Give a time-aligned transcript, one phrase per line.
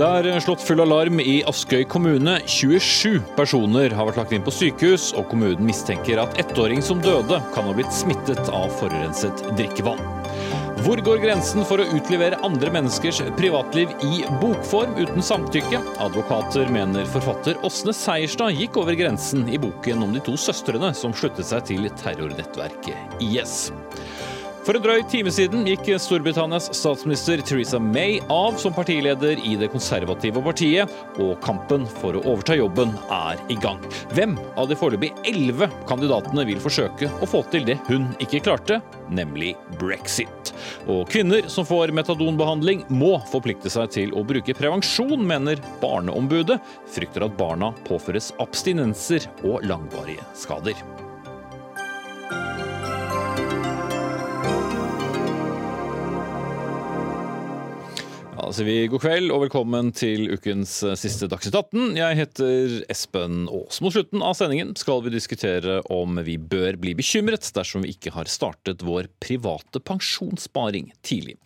[0.00, 2.38] Det er slått full alarm i Askøy kommune.
[2.48, 7.36] 27 personer har vært lagt inn på sykehus, og kommunen mistenker at ettåring som døde,
[7.52, 10.00] kan ha blitt smittet av forurenset drikkevann.
[10.86, 15.82] Hvor går grensen for å utlevere andre menneskers privatliv i bokform uten samtykke?
[16.00, 21.12] Advokater mener forfatter Åsne Seierstad gikk over grensen i boken om de to søstrene som
[21.12, 23.66] sluttet seg til terrornettverket IS.
[24.60, 29.70] For en drøy time siden gikk Storbritannias statsminister Theresa May av som partileder i det
[29.72, 33.80] konservative partiet, og kampen for å overta jobben er i gang.
[34.12, 38.82] Hvem av de foreløpig elleve kandidatene vil forsøke å få til det hun ikke klarte,
[39.08, 40.52] nemlig brexit?
[40.92, 46.60] Og kvinner som får metadonbehandling må forplikte seg til å bruke prevensjon, mener Barneombudet.
[46.92, 51.08] Frykter at barna påføres abstinenser og langvarige skader.
[58.40, 61.96] Da sier vi god kveld og velkommen til ukens eh, siste Dagsnytt 18.
[61.98, 63.82] Jeg heter Espen Aas.
[63.84, 68.14] Mot slutten av sendingen skal vi diskutere om vi bør bli bekymret dersom vi ikke
[68.14, 71.36] har startet vår private pensjonssparing tidlig.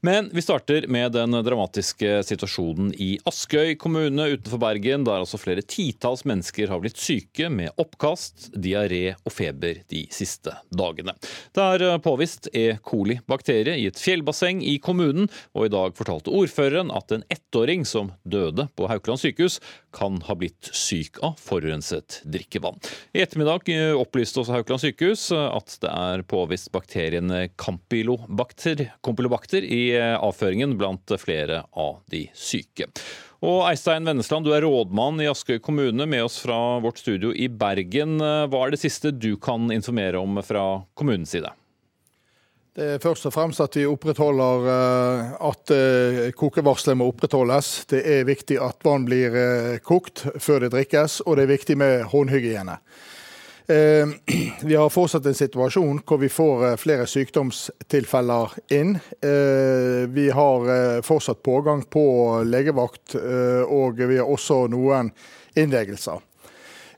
[0.00, 5.60] Men vi starter med den dramatiske situasjonen i Askøy kommune utenfor Bergen, der altså flere
[5.60, 11.12] titalls mennesker har blitt syke med oppkast, diaré og feber de siste dagene.
[11.52, 12.64] Det er eh, påvist E.
[12.80, 18.12] coli-bakterie i et fjellbasseng i kommunen, og i dag fortalte ordføreren at en ettåring som
[18.22, 19.58] døde på Haukeland sykehus,
[19.94, 22.78] kan ha blitt syk av forurenset drikkevann.
[23.12, 29.82] I ettermiddag eh, opplyste også Haukeland sykehus at det er påvist bakterien campylobacter, campylobacter i
[29.98, 32.90] eh, avføringen blant flere av de syke.
[33.40, 37.48] Og Eistein Vennesland, du er rådmann i Askøy kommune, med oss fra vårt studio i
[37.48, 38.18] Bergen.
[38.20, 41.48] Hva er det siste du kan informere om fra kommunens side?
[42.80, 47.68] Er først og fremst at vi opprettholder eh, at eh, kokevarselet må opprettholdes.
[47.90, 51.76] Det er viktig at vann blir eh, kokt før det drikkes, og det er viktig
[51.80, 52.80] med håndhygiene.
[53.70, 58.96] Vi har fortsatt en situasjon hvor vi får flere sykdomstilfeller inn.
[60.10, 60.66] Vi har
[61.06, 62.02] fortsatt pågang på
[62.42, 65.12] legevakt, og vi har også noen
[65.54, 66.18] innleggelser.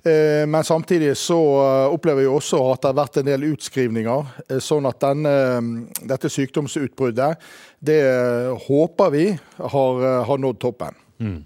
[0.04, 4.32] Eh, men samtidig så eh, opplever vi også at det har vært en del utskrivninger.
[4.48, 5.34] Eh, sånn at denne,
[6.02, 7.38] dette sykdomsutbruddet,
[7.78, 8.00] det
[8.66, 9.26] håper vi
[9.58, 10.98] har, har nådd toppen.
[11.22, 11.38] Mm.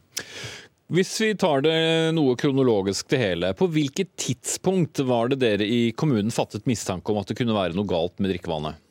[0.97, 1.77] Hvis vi tar det
[2.17, 7.21] noe kronologisk det hele, på hvilket tidspunkt var det dere i kommunen fattet mistanke om
[7.21, 8.83] at det kunne være noe galt med drikkevannet?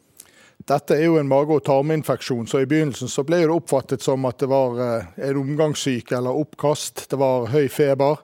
[0.66, 4.26] Dette er jo en mage- og tarminfeksjon, så i begynnelsen så ble det oppfattet som
[4.30, 7.08] at det var en omgangssyke eller oppkast.
[7.12, 8.22] Det var høy feber.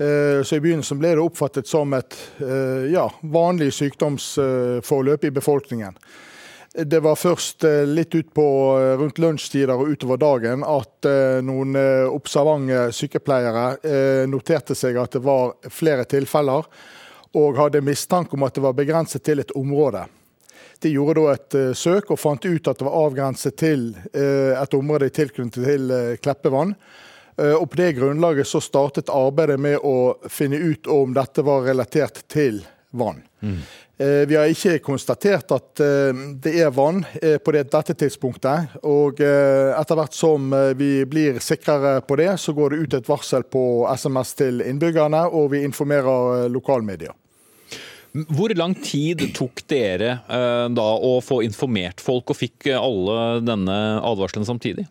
[0.00, 5.98] Eh, så I begynnelsen ble det oppfattet som et eh, ja, vanlig sykdomsforløp i befolkningen.
[6.72, 8.44] Det var først litt litt utpå
[9.00, 11.08] rundt lunsjtider og utover dagen at
[11.42, 11.74] noen
[12.06, 13.64] observante sykepleiere
[14.30, 16.62] noterte seg at det var flere tilfeller,
[17.34, 20.04] og hadde mistanke om at det var begrenset til et område.
[20.78, 25.10] De gjorde da et søk og fant ut at det var avgrenset til et område
[25.10, 25.90] i tilknytning til
[26.22, 26.76] Kleppevann.
[27.36, 31.66] Eh, og På det grunnlaget så startet arbeidet med å finne ut om dette var
[31.68, 33.22] relatert til vann.
[33.40, 33.62] Mm.
[34.00, 37.02] Vi har ikke konstatert at eh, det er vann
[37.44, 38.78] på dette tidspunktet.
[38.88, 40.48] og Etter hvert som
[40.78, 45.26] vi blir sikrere på det, så går det ut et varsel på SMS til innbyggerne,
[45.28, 47.12] og vi informerer lokalmedia.
[48.32, 50.16] Hvor lang tid tok dere
[50.72, 54.88] da å få informert folk, og fikk alle denne advarselen samtidig?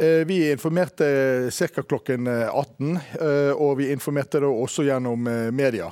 [0.00, 1.82] Eh, vi informerte ca.
[1.82, 5.88] klokken 18, eh, og vi informerte da også gjennom eh, media.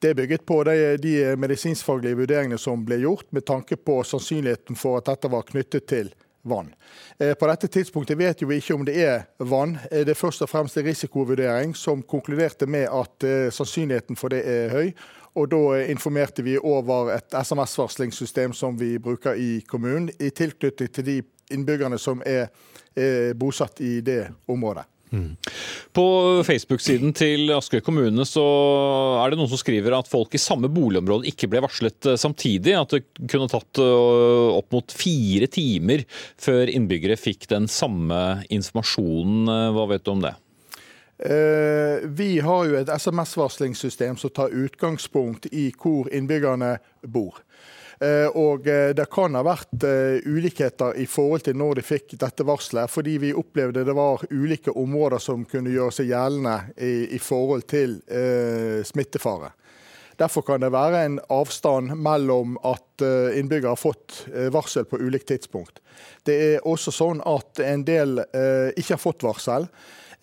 [0.00, 4.80] Det er bygget på de, de medisinskfaglige vurderingene som ble gjort, med tanke på sannsynligheten
[4.80, 6.08] for at dette var knyttet til
[6.44, 6.72] vann.
[7.40, 9.78] På dette tidspunktet vet vi ikke om det er vann.
[9.88, 13.24] Det er først og fremst en risikovurdering som konkluderte med at
[13.54, 14.90] sannsynligheten for det er høy.
[15.40, 21.08] Og da informerte vi over et SMS-varslingssystem som vi bruker i kommunen, i tilknytning til
[21.08, 21.16] de
[21.52, 22.48] innbyggerne som er
[22.94, 24.84] er bosatt i det området.
[25.14, 25.36] Mm.
[25.92, 26.04] På
[26.46, 28.42] Facebook-siden til Askøy kommune så
[29.22, 32.74] er det noen som skriver at folk i samme boligområde ikke ble varslet eh, samtidig.
[32.74, 39.44] At det kunne tatt eh, opp mot fire timer før innbyggere fikk den samme informasjonen.
[39.54, 40.34] Eh, hva vet du om det?
[41.14, 46.72] Vi har jo et SMS-varslingssystem som tar utgangspunkt i hvor innbyggerne
[47.06, 47.38] bor.
[48.04, 52.16] Eh, og eh, det kan ha vært eh, ulikheter i forhold til når de fikk
[52.20, 56.94] dette varselet, fordi vi opplevde det var ulike områder som kunne gjøre seg gjeldende i,
[57.16, 59.54] i forhold til eh, smittefare.
[60.20, 63.02] Derfor kan det være en avstand mellom at
[63.34, 64.20] innbyggere har fått
[64.54, 65.80] varsel på ulikt tidspunkt.
[66.22, 68.20] Det er også sånn at en del
[68.78, 69.66] ikke har fått varsel.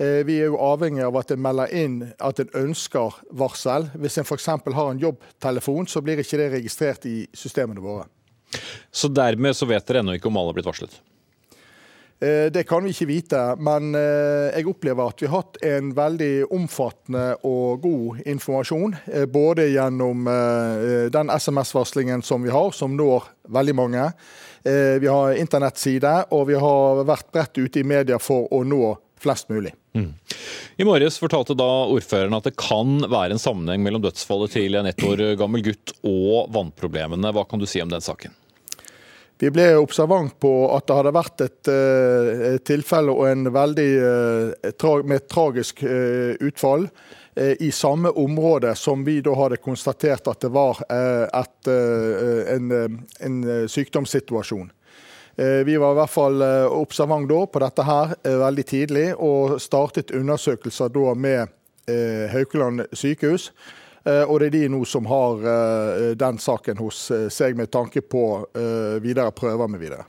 [0.02, 3.86] Vi er jo avhengig av at en melder inn at en ønsker varsel.
[4.02, 4.48] Hvis en f.eks.
[4.50, 8.08] har en jobbtelefon, så blir ikke det registrert i systemene våre.
[8.92, 10.98] Så dermed så vet dere ennå ikke om alle har blitt varslet?
[12.22, 15.88] Eh, det kan vi ikke vite, men eh, jeg opplever at vi har hatt en
[15.98, 18.94] veldig omfattende og god informasjon.
[19.10, 20.30] Eh, både gjennom
[21.12, 24.06] den SMS-varslingen som vi har, som når veldig mange.
[24.62, 29.50] Vi har internettside, og vi har vært bredt ute i media for å nå flest
[29.54, 29.74] mulig.
[29.94, 30.12] Mm.
[30.82, 34.90] I morges fortalte da ordføreren at det kan være en sammenheng mellom dødsfallet til en
[34.90, 37.34] ett år gammel gutt og vannproblemene.
[37.36, 38.34] Hva kan du si om den saken?
[39.42, 43.88] Vi ble observant på at det hadde vært et, eh, et tilfelle og en veldig,
[43.98, 46.88] eh, med et tragisk eh, utfall
[47.34, 52.74] i samme område som vi da hadde konstatert at det var et, en,
[53.24, 53.38] en,
[53.72, 54.68] sykdomssituasjon.
[55.42, 56.44] Vi var i hvert fall
[56.76, 58.12] observant da på dette her
[58.44, 61.90] veldig tidlig, og startet undersøkelser da med
[62.30, 63.48] Haukeland sykehus.
[64.04, 67.70] Eh, og det er de nå som har eh, den saken hos eh, seg med
[67.74, 68.24] tanke på
[69.02, 70.08] videre prøver med videre.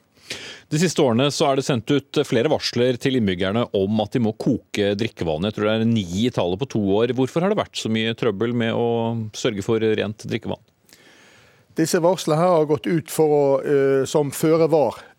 [0.72, 4.22] De siste årene så er det sendt ut flere varsler til innbyggerne om at de
[4.24, 5.50] må koke drikkevannet.
[5.50, 7.12] Jeg tror det er ni i tallet på to år.
[7.16, 8.86] Hvorfor har det vært så mye trøbbel med å
[9.36, 10.62] sørge for rent drikkevann?
[11.76, 13.44] Disse varslene her har gått ut for å,
[14.08, 14.70] som føre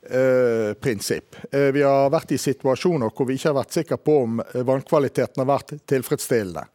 [0.10, 1.36] var-prinsipp.
[1.52, 5.50] Vi har vært i situasjoner hvor vi ikke har vært sikre på om vannkvaliteten har
[5.50, 6.66] vært tilfredsstillende.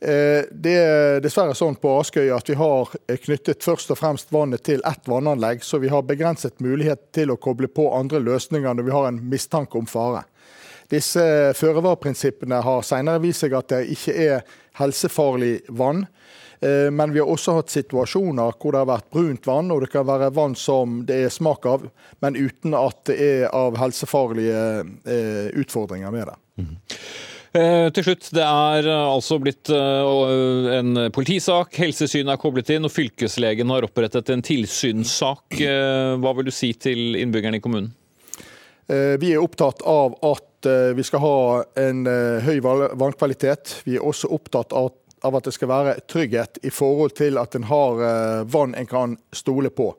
[0.00, 2.88] Eh, det er dessverre sånn på Askøy at vi har
[3.20, 7.36] knyttet først og fremst vannet til ett vannanlegg, så vi har begrenset mulighet til å
[7.36, 10.24] koble på andre løsninger når vi har en mistanke om fare.
[10.90, 11.22] Disse
[11.54, 14.40] føre-var-prinsippene har senere vist seg at det ikke er
[14.80, 16.06] helsefarlig vann.
[16.60, 19.90] Eh, men vi har også hatt situasjoner hvor det har vært brunt vann, og det
[19.94, 21.88] kan være vann som det er smak av,
[22.20, 24.62] men uten at det er av helsefarlige
[25.08, 26.38] eh, utfordringer med det.
[26.60, 26.74] Mm.
[27.50, 31.80] Eh, til slutt, det er altså blitt eh, en politisak.
[31.80, 35.62] Helsesynet er koblet inn, og fylkeslegen har opprettet en tilsynssak.
[36.20, 37.94] Hva vil du si til innbyggerne i kommunen?
[38.90, 40.66] Vi er opptatt av at
[40.98, 41.34] vi skal ha
[41.78, 42.00] en
[42.42, 42.56] høy
[42.98, 43.76] vannkvalitet.
[43.86, 47.68] Vi er også opptatt av at det skal være trygghet i forhold til at en
[47.68, 49.92] har vann en kan stole på.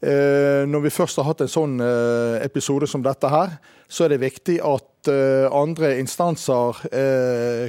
[0.00, 3.56] Eh, når vi først har hatt en sånn eh, episode som dette her,
[3.90, 6.84] så er det viktig at eh, andre instanser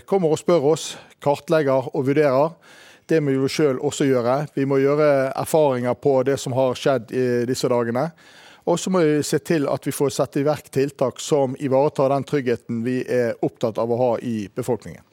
[0.10, 0.92] kommer og spør oss,
[1.24, 2.54] kartlegger og vurderer.
[3.10, 4.44] Det må vi sjøl også gjøre.
[4.54, 8.12] Vi må gjøre erfaringer på det som har skjedd i disse dagene.
[8.70, 12.14] Og så må vi se til at vi får sette i verk tiltak som ivaretar
[12.14, 15.09] den tryggheten vi er opptatt av å ha i befolkningen.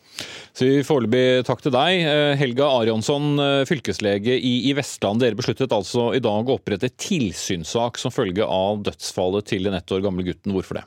[0.56, 2.02] Sier foreløpig takk til deg.
[2.08, 5.20] Eh, Helga Arionsson, eh, fylkeslege i, Vestland.
[5.20, 9.92] Dere besluttet altså i dag å opprette tilsynssak som følge av dødsfallet til den ett
[9.92, 10.54] år gamle gutten.
[10.56, 10.86] Hvorfor det?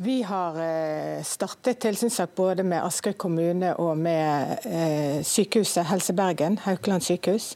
[0.00, 4.68] Vi har eh, startet tilsynssak både med Askøy kommune og med
[5.24, 7.52] sykehuset Helse Bergen, Haukeland sykehus,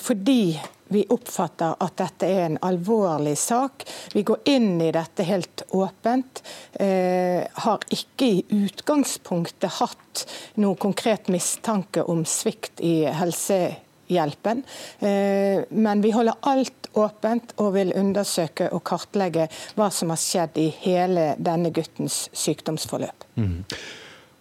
[0.00, 3.84] fordi vi oppfatter at dette er en alvorlig sak.
[4.14, 6.42] Vi går inn i dette helt åpent.
[6.72, 10.24] Eh, har ikke i utgangspunktet hatt
[10.56, 14.64] noen konkret mistanke om svikt i helsehjelpen.
[14.98, 20.58] Eh, men vi holder alt åpent og vil undersøke og kartlegge hva som har skjedd
[20.58, 23.28] i hele denne guttens sykdomsforløp.
[23.36, 23.64] Mm.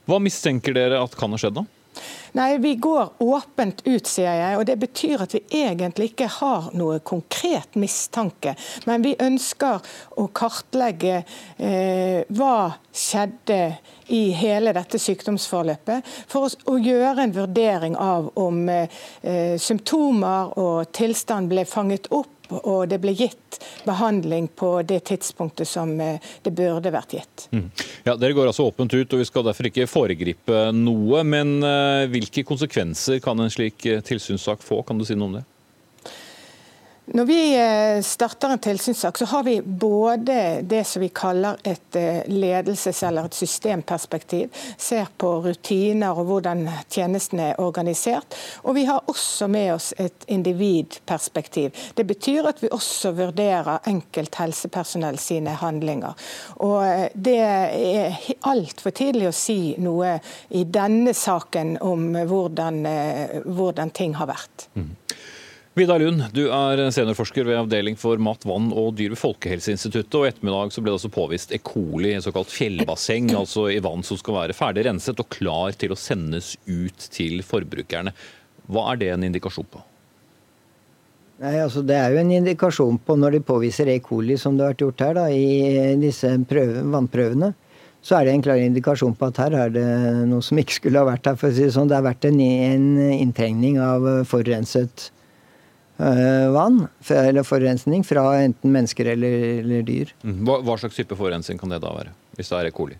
[0.07, 1.65] Hva mistenker dere at kan ha skjedd, da?
[2.37, 4.57] Nei, Vi går åpent ut, sier jeg.
[4.57, 8.55] og Det betyr at vi egentlig ikke har noe konkret mistanke.
[8.85, 9.81] Men vi ønsker
[10.17, 11.23] å kartlegge
[11.57, 13.77] eh, hva skjedde
[14.13, 21.51] i hele dette sykdomsforløpet, for å gjøre en vurdering av om eh, symptomer og tilstand
[21.51, 26.91] ble fanget opp og det ble gitt behandling på det tidspunktet som eh, det burde
[26.93, 27.47] vært gitt.
[27.51, 27.67] Mm.
[28.07, 31.23] Ja, Dere går altså åpent ut, og vi skal derfor ikke foregripe noe.
[31.27, 34.81] Men uh, hvilke konsekvenser kan en slik eh, tilsynssak få?
[34.87, 35.45] Kan du si noe om det?
[37.07, 41.95] Når vi eh, starter en tilsynssak, så har vi både det som vi kaller et
[41.95, 44.49] eh, ledelses- eller et systemperspektiv.
[44.77, 48.35] Ser på rutiner og hvordan tjenesten er organisert.
[48.67, 51.71] Og vi har også med oss et individperspektiv.
[51.95, 56.29] Det betyr at vi også vurderer enkelt helsepersonell sine handlinger.
[56.59, 58.21] Og eh, det er
[58.51, 60.17] altfor tidlig å si noe
[60.51, 62.83] i denne saken om hvordan,
[63.47, 64.67] hvordan ting har vært.
[64.75, 64.95] Mm.
[65.77, 70.15] Vidar Lund, du er seniorforsker ved Avdeling for mat, vann og dyr ved Folkehelseinstituttet.
[70.17, 71.59] og I ettermiddag ble det også påvist E.
[71.61, 75.91] coli i såkalt fjellbasseng, altså i vann som skal være ferdig renset og klar til
[75.93, 78.09] å sendes ut til forbrukerne.
[78.65, 79.83] Hva er det en indikasjon på?
[81.43, 83.99] Nei, altså Det er jo en indikasjon på når de påviser E.
[84.01, 87.51] coli, som det har vært gjort her, da, i disse prøve, vannprøvene.
[88.01, 89.85] Så er det en klar indikasjon på at her er det
[90.31, 91.37] noe som ikke skulle ha vært her.
[91.37, 91.93] for å si Det sånn.
[91.93, 95.11] Det har vært en, en inntrengning av forurenset
[95.97, 100.13] vann, eller forurensning, fra enten mennesker eller, eller dyr.
[100.21, 100.43] Mm.
[100.45, 102.75] Hva, hva, slags type forurensning kan det da være, hvis det er E.
[102.75, 102.99] coli?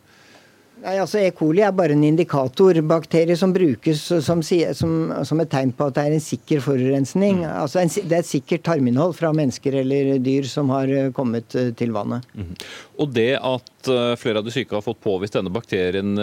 [0.78, 1.32] Nei, altså E.
[1.34, 2.78] coli er bare en indikator.
[2.86, 4.92] Bakterier som brukes som, som,
[5.26, 7.42] som, et tegn på at det er en sikker forurensning.
[7.42, 7.48] Mm.
[7.64, 11.58] Altså en, det er et sikkert tarminnhold fra mennesker eller dyr som har eh, kommet
[11.58, 12.28] eh, til vannet.
[12.38, 12.54] Mm.
[13.02, 16.14] Og det at eh, flere av de syke har fått påvist denne bakterien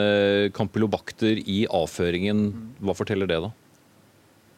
[0.55, 2.47] campylobacter i avføringen,
[2.85, 3.51] hva forteller det da?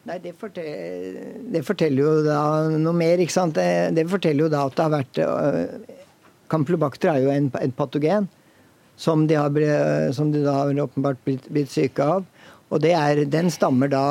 [0.07, 1.17] Nei, det forteller,
[1.51, 2.39] det forteller, jo da
[2.71, 3.57] noe mer, ikke sant.
[3.57, 5.21] Det, det, forteller jo da at det har vært
[6.47, 8.29] Campylobacter er jo en, en patogen
[8.97, 9.53] som de, har,
[10.15, 12.25] som de da har åpenbart blitt, blitt, syke av.
[12.73, 14.03] Og det er, den stammer da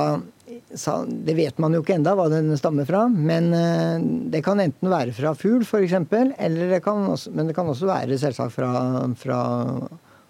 [0.46, 3.98] Det vet man jo ikke enda hva den stammer fra, men uh,
[4.30, 5.96] det kan enten være fra fugl f.eks.,
[6.38, 8.70] eller det kan også, men det kan også være selvsagt fra,
[9.18, 9.40] fra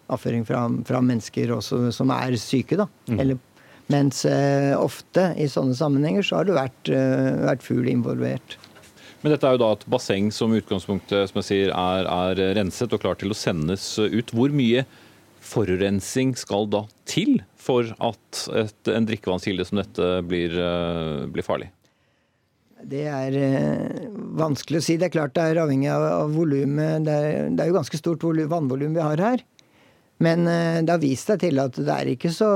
[0.09, 2.79] avføring fra, fra, mennesker også, som er syke.
[2.81, 2.89] da.
[3.11, 3.21] Mm.
[3.21, 3.39] Eller,
[3.93, 8.57] mens uh, ofte i sånne sammenhenger så har det vært, uh, vært fugl involvert.
[9.23, 12.93] Men dette er jo da et basseng som utgangspunktet som jeg sier, er, er renset
[12.95, 14.33] og klart til å sendes ut.
[14.35, 14.85] Hvor mye
[15.47, 21.71] forurensning skal da til for at et, en drikkevannskilde som dette blir, uh, blir farlig?
[22.87, 24.07] Det er uh,
[24.39, 24.99] vanskelig å si.
[25.01, 27.07] Det er klart det er avhengig av, av volumet.
[27.07, 27.19] Det,
[27.57, 29.47] det, er jo ganske stort vannvolum vi har her.
[30.19, 32.49] Men eh, det har vist seg til at det er ikke så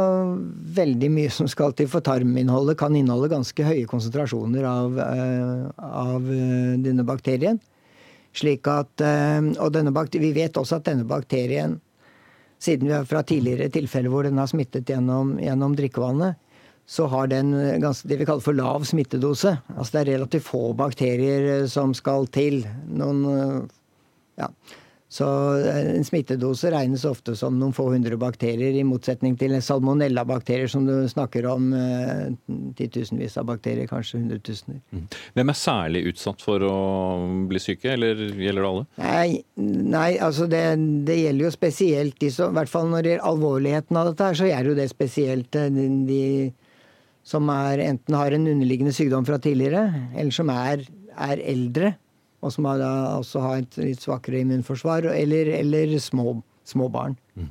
[0.79, 6.31] veldig mye som skal til, for tarminnholdet kan inneholde ganske høye konsentrasjoner av, eh, av
[6.33, 7.61] eh, denne bakterien.
[8.33, 9.03] Slik at,
[9.59, 11.81] og denne Vi vet også at denne bakterien,
[12.63, 16.39] siden vi har fra tidligere tilfeller hvor den har smittet gjennom, gjennom drikkevannet,
[16.87, 17.51] så har den
[17.83, 19.57] ganske, det vi kaller for lav smittedose.
[19.75, 22.63] Altså det er relativt få bakterier som skal til.
[22.87, 23.67] Noen
[24.39, 24.47] ja,
[25.11, 25.27] så
[25.59, 30.85] eh, en smittedose regnes ofte som noen få hundre bakterier, i motsetning til salmonellabakterier som
[30.87, 31.73] du snakker om.
[31.75, 32.29] Eh,
[32.79, 34.79] titusenvis av bakterier, kanskje hundretusener.
[34.95, 35.09] Mm.
[35.35, 36.77] Hvem er særlig utsatt for å
[37.51, 38.85] bli syke, eller gjelder det alle?
[39.03, 39.65] Nei,
[39.97, 40.63] nei altså det,
[41.09, 44.29] det, gjelder jo spesielt de som I hvert fall når det gjelder alvorligheten av dette
[44.29, 46.23] her, så gjelder jo det spesielt eh, de, de
[47.27, 50.87] som er, enten har en underliggende sykdom fra tidligere, eller som er,
[51.19, 51.97] er eldre
[52.41, 52.83] og som har
[53.19, 57.17] også har et litt svakere immunforsvar, eller, eller små, små, barn.
[57.37, 57.51] Mm.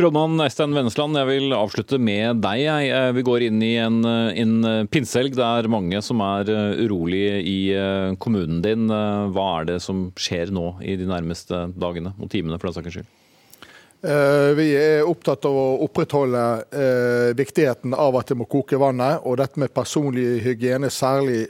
[0.00, 2.62] Rådmann Eistein Vennesland, jeg vil avslutte med deg.
[2.66, 4.54] Eh, vi går inn i en, en
[4.90, 5.36] pinsehelg.
[5.36, 8.88] Det er mange som er eh, urolige i eh, kommunen din.
[8.88, 12.96] Hva er det som skjer nå i de nærmeste dagene og timene, for den saks
[12.96, 13.12] skyld?
[14.04, 16.40] Vi er opptatt av å opprettholde
[17.38, 21.46] viktigheten av at det må koke vannet, og dette med personlig hygiene, særlig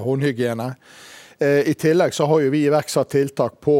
[0.00, 0.70] håndhygiene.
[1.44, 3.76] Eh, I tillegg så har vi iverksatt tiltak på,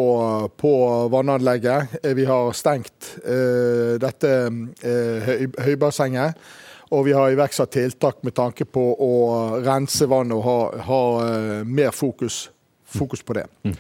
[0.56, 0.74] på
[1.08, 1.96] vannanlegget.
[2.02, 4.32] Eh, vi har stengt uh, dette
[5.24, 6.40] høy, høybassenget.
[6.92, 9.14] Og vi har iverksatt tiltak med tanke på å
[9.64, 11.00] rense vannet og ha, ha
[11.64, 12.44] mer fokus
[12.94, 13.44] fokus på det.
[13.64, 13.74] Mm.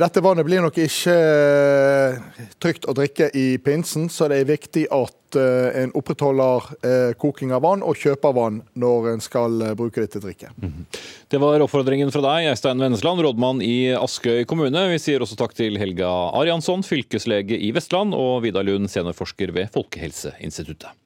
[0.00, 4.86] Dette vannet blir nok ikke eh, trygt å drikke i pinsen, så det er viktig
[4.94, 10.14] at eh, en opprettholder koking av vann og kjøper vann når en skal bruke det
[10.14, 10.52] til drikke.
[10.62, 10.86] Mm.
[11.30, 14.88] Det var oppfordringen fra deg, Eistein Vennesland, rådmann i Askøy kommune.
[14.94, 19.72] Vi sier også takk til Helga Ariansson, fylkeslege i Vestland, og Vidar Lund, seniorforsker ved
[19.74, 21.03] Folkehelseinstituttet.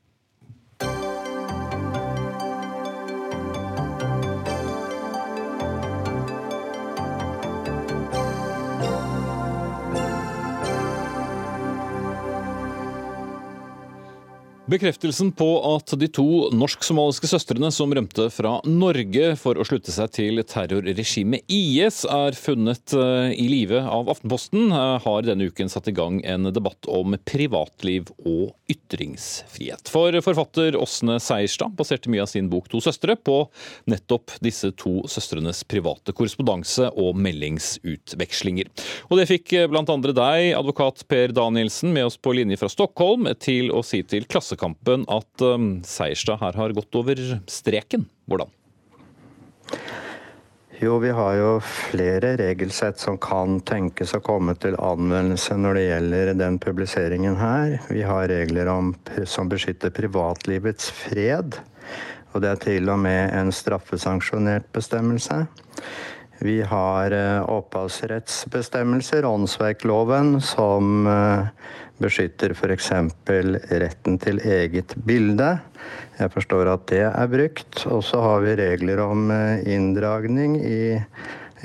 [14.69, 20.11] Bekreftelsen på at de to norsk-somaliske søstrene som rømte fra Norge for å slutte seg
[20.13, 25.89] til terrorregimet IS, er funnet eh, i live av Aftenposten, eh, har denne uken satt
[25.89, 29.89] i gang en debatt om privatliv og ytringsfrihet.
[29.89, 33.39] For forfatter Åsne Seierstad baserte mye av sin bok 'To søstre' på
[33.89, 38.69] nettopp disse to søstrenes private korrespondanse og meldingsutvekslinger.
[39.09, 39.73] Og det fikk bl.a.
[39.73, 44.05] blant andre deg, advokat Per Danielsen, med oss på linje fra Stockholm, til å si
[44.05, 48.09] til Klassekampen Klassekampen at um, Seierstad her har gått over streken.
[48.27, 48.49] Hvordan?
[50.81, 55.87] Jo, vi har jo flere regelsett som kan tenkes å komme til anvendelse når det
[55.89, 57.81] gjelder den publiseringen her.
[57.91, 58.93] Vi har regler om,
[59.27, 61.59] som beskytter privatlivets fred.
[62.33, 65.47] Og det er til og med en straffesanksjonert bestemmelse.
[66.39, 71.49] Vi har eh, opphavsrettsbestemmelser, åndsverkloven, som eh,
[71.99, 72.93] beskytter f.eks.
[73.83, 75.57] retten til eget bilde.
[76.19, 77.83] Jeg forstår at det er brukt.
[77.91, 80.81] Og så har vi regler om eh, inndragning i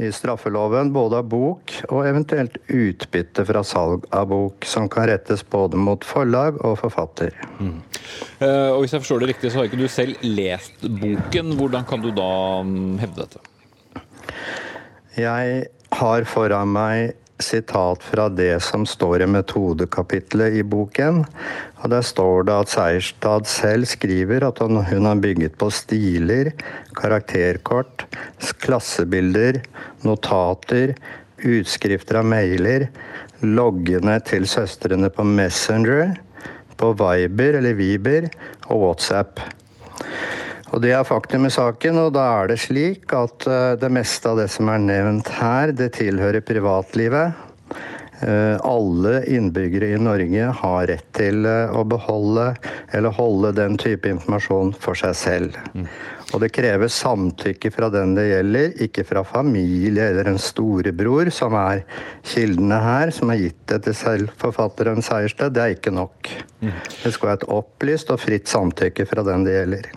[0.02, 5.44] i straffeloven både av bok og eventuelt utbytte fra salg av bok, som kan rettes
[5.46, 7.30] både mot forlag og forfatter.
[7.60, 7.76] Mm.
[8.42, 11.54] Og Hvis jeg forstår det riktig, så har ikke du selv lest boken.
[11.62, 12.32] Hvordan kan du da
[12.66, 13.44] um, hevde dette?
[15.14, 21.24] Jeg har foran meg sitat fra det som står i metodekapitlet i boken.
[21.84, 26.50] Og Der står det at Seierstad selv skriver at hun har bygget på stiler,
[26.98, 28.08] karakterkort,
[28.64, 29.62] klassebilder,
[30.02, 30.96] notater,
[31.44, 32.88] utskrifter av mailer,
[33.44, 36.16] loggene til søstrene på Messenger,
[36.80, 38.32] på Viber eller Viber
[38.70, 39.44] og WhatsApp.
[40.74, 44.30] Og Det er faktum i saken, og da er det slik at eh, det meste
[44.32, 47.38] av det som er nevnt her, det tilhører privatlivet.
[48.24, 52.54] Eh, alle innbyggere i Norge har rett til eh, å beholde
[52.90, 55.62] eller holde den type informasjon for seg selv.
[55.78, 55.86] Mm.
[56.34, 61.54] Og det kreves samtykke fra den det gjelder, ikke fra familie eller en storebror, som
[61.60, 61.84] er
[62.26, 65.54] kildene her, som har gitt det til selv forfatteren Sejersted.
[65.54, 66.34] Det er ikke nok.
[66.64, 66.74] Mm.
[67.04, 69.92] Det skal være et opplyst og fritt samtykke fra den det gjelder.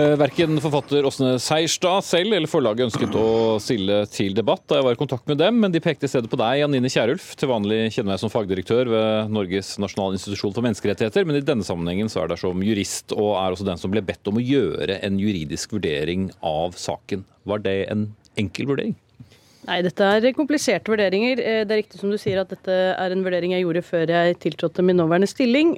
[0.00, 4.86] Eh, verken forfatter Åsne Seierstad selv eller forlaget ønsket å stille til debatt da jeg
[4.86, 7.32] var i kontakt med dem, men de pekte i stedet på deg, Janine Kierulf.
[7.36, 11.66] Til vanlig kjenner jeg som fagdirektør ved Norges nasjonale institusjon for menneskerettigheter, men i denne
[11.66, 14.44] sammenhengen så er det som jurist, og er også den som ble bedt om å
[14.44, 17.26] gjøre en juridisk vurdering av saken.
[17.50, 18.06] Var det en
[18.40, 18.94] enkel vurdering?
[19.68, 21.42] Nei, dette er kompliserte vurderinger.
[21.42, 24.14] Eh, det er riktig som du sier at dette er en vurdering jeg gjorde før
[24.16, 25.76] jeg tiltrådte min nåværende stilling.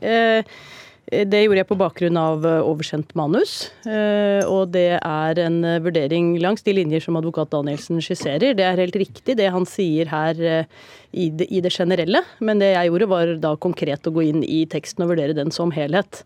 [1.11, 3.73] Eh, det gjorde jeg på bakgrunn av eh, oversendt manus.
[3.87, 8.54] Eh, og det er en vurdering langs de linjer som advokat Danielsen skisserer.
[8.59, 10.66] Det er helt riktig det han sier her
[11.12, 15.04] i det, generelle, men det jeg gjorde var da konkret å gå inn i teksten
[15.04, 16.23] og vurdere den som helhet.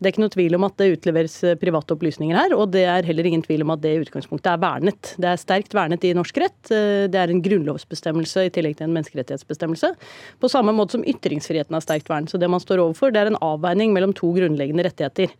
[0.00, 3.04] Det er ikke noe tvil om at det utleveres private opplysninger her, og det er
[3.04, 5.10] heller ingen tvil om at det i utgangspunktet er vernet.
[5.20, 6.56] Det er sterkt vernet i norsk rett.
[6.72, 9.92] Det er en grunnlovsbestemmelse i tillegg til en menneskerettighetsbestemmelse.
[10.40, 12.32] På samme måte som ytringsfriheten er sterkt vernet.
[12.32, 15.32] Så det man står overfor, det er en avveining mellom to grunnleggende rettigheter.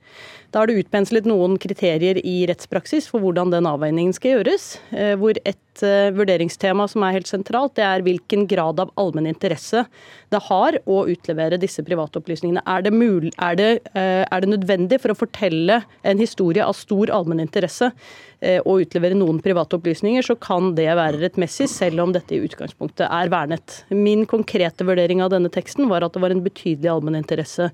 [0.51, 4.65] Da har det utpenslet noen kriterier i rettspraksis for hvordan den avveiningen skal gjøres.
[4.91, 9.31] Eh, hvor et eh, vurderingstema som er helt sentralt, det er hvilken grad av allmenn
[9.31, 9.85] interesse
[10.31, 12.65] det har å utlevere disse privatopplysningene.
[12.67, 16.79] Er det, mulig, er, det, eh, er det nødvendig for å fortelle en historie av
[16.79, 17.93] stor allmenn interesse
[18.41, 23.05] å utlevere noen private opplysninger, så kan det være rettmessig, selv om dette i utgangspunktet
[23.05, 23.83] er vernet.
[23.93, 27.69] Min konkrete vurdering av denne teksten var at det var en betydelig allmenninteresse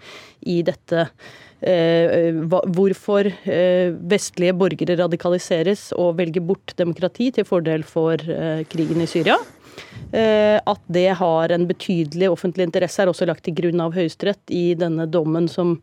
[0.51, 1.07] i dette
[1.57, 2.35] Eh,
[2.77, 9.09] hvorfor eh, vestlige borgere radikaliseres og velger bort demokrati til fordel for eh, krigen i
[9.09, 9.39] Syria.
[10.17, 14.71] At det har en betydelig offentlig interesse, er også lagt til grunn av Høyesterett i
[14.79, 15.75] denne dommen som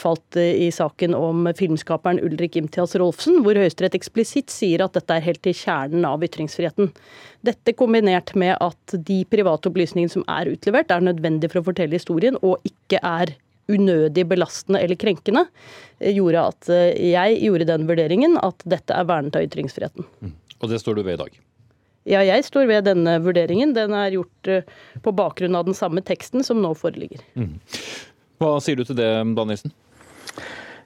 [0.00, 5.24] falt i saken om filmskaperen Ulrik Imtias Rolfsen, hvor Høyesterett eksplisitt sier at dette er
[5.28, 6.90] helt til kjernen av ytringsfriheten.
[7.46, 12.00] Dette kombinert med at de private opplysningene som er utlevert, er nødvendige for å fortelle
[12.00, 13.36] historien, og ikke er
[13.72, 15.46] unødig belastende eller krenkende,
[15.98, 20.06] eh, gjorde at eh, jeg gjorde den vurderingen at dette er vernet av ytringsfriheten.
[20.22, 20.34] Mm.
[20.62, 21.40] Og det står du ved i dag?
[22.06, 23.74] Ja, jeg står ved denne vurderingen.
[23.74, 24.68] Den er gjort eh,
[25.02, 27.24] på bakgrunn av den samme teksten som nå foreligger.
[27.34, 27.56] Mm.
[28.38, 29.74] Hva sier du til det, Danielsen?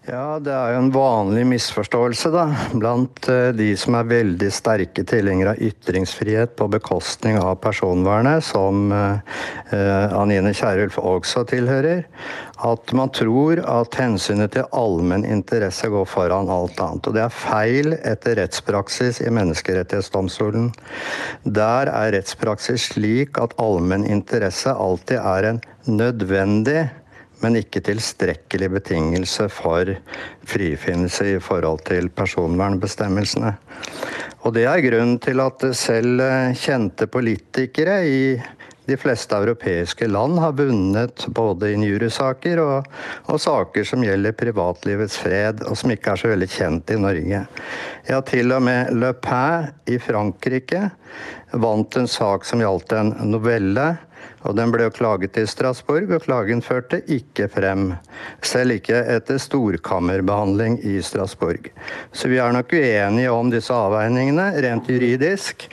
[0.08, 5.02] Ja, det er jo en vanlig misforståelse da, blant eh, de som er veldig sterke
[5.04, 12.06] tilhengere av ytringsfrihet på bekostning av personvernet, som eh, Anine Kierulf også tilhører,
[12.64, 17.04] at man tror at hensynet til allmenn interesse går foran alt annet.
[17.04, 20.70] Og det er feil etter rettspraksis i Menneskerettighetsdomstolen.
[21.44, 26.86] Der er rettspraksis slik at allmenn interesse alltid er en nødvendig
[27.42, 29.94] men ikke tilstrekkelig betingelse for
[30.48, 33.54] frifinnelse i forhold til personvernbestemmelsene.
[34.40, 38.22] Og det er grunnen til at selv eh, kjente politikere i
[38.90, 42.88] de fleste europeiske land har vunnet både injuriesaker og,
[43.28, 47.44] og, saker som gjelder privatlivets fred, og som ikke er så veldig kjent i Norge.
[48.08, 50.88] Ja, til og med Le Pen i Frankrike
[51.52, 53.86] vant en sak som gjaldt en novelle
[54.48, 57.90] og den ble klaget til Strasbourg, og klagen førte ikke frem.
[58.44, 61.68] Selv ikke etter storkammerbehandling i Strasbourg.
[62.12, 65.68] Så vi er nok uenige om disse avveiningene rent juridisk,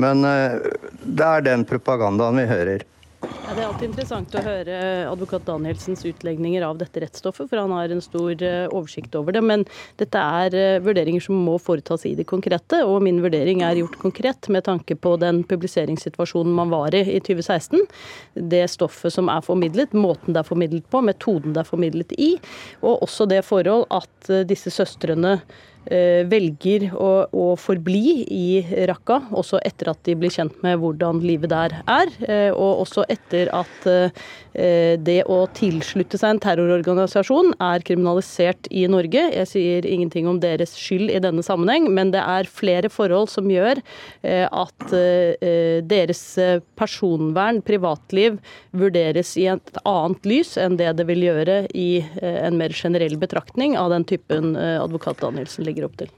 [0.00, 0.60] men eh,
[1.02, 2.86] det er den propagandaen vi hører.
[3.22, 7.74] Ja, det er alltid interessant å høre advokat Danielsens utlegninger av dette rettsstoffet, for han
[7.74, 9.42] har en stor eh, oversikt over det.
[9.46, 9.64] Men
[10.00, 13.98] dette er eh, vurderinger som må foretas i det konkrete, og min vurdering er gjort
[14.02, 17.84] konkret med tanke på den publiseringssituasjonen man var i i 2016.
[18.54, 22.32] Det stoffet som er formidlet, måten det er formidlet på, metoden det er formidlet i,
[22.80, 25.71] og også det forhold at eh, disse søstrene Eh,
[26.30, 28.46] velger å, å, forbli i
[28.88, 32.12] Raqqa, også etter at de blir kjent med hvordan livet der er.
[32.28, 38.84] Eh, og også etter at eh, det å tilslutte seg en terrororganisasjon er kriminalisert i
[38.90, 39.24] Norge.
[39.32, 43.48] Jeg sier ingenting om deres skyld i denne sammenheng, men det er flere forhold som
[43.48, 43.80] gjør
[44.22, 44.94] at
[45.88, 46.22] deres
[46.78, 48.38] personvern, privatliv,
[48.76, 53.78] vurderes i et annet lys enn det det vil gjøre i en mer generell betraktning
[53.80, 56.12] av den typen advokat Danielsen legger opp til?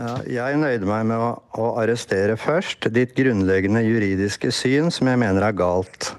[0.00, 5.20] Ja, jeg nøyde meg med å, å, arrestere først ditt grunnleggende juridiske syn, som jeg
[5.20, 6.14] mener er galt.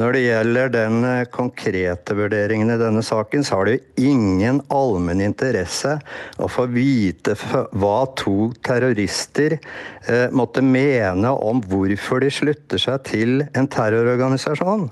[0.00, 4.58] Når det gjelder den eh, konkrete vurderingen i denne saken, så har det jo ingen
[4.74, 5.96] allmenn interesse
[6.42, 7.36] å få vite
[7.78, 14.88] hva to terrorister eh, måtte mene om hvorfor de slutter seg til en terrororganisasjon.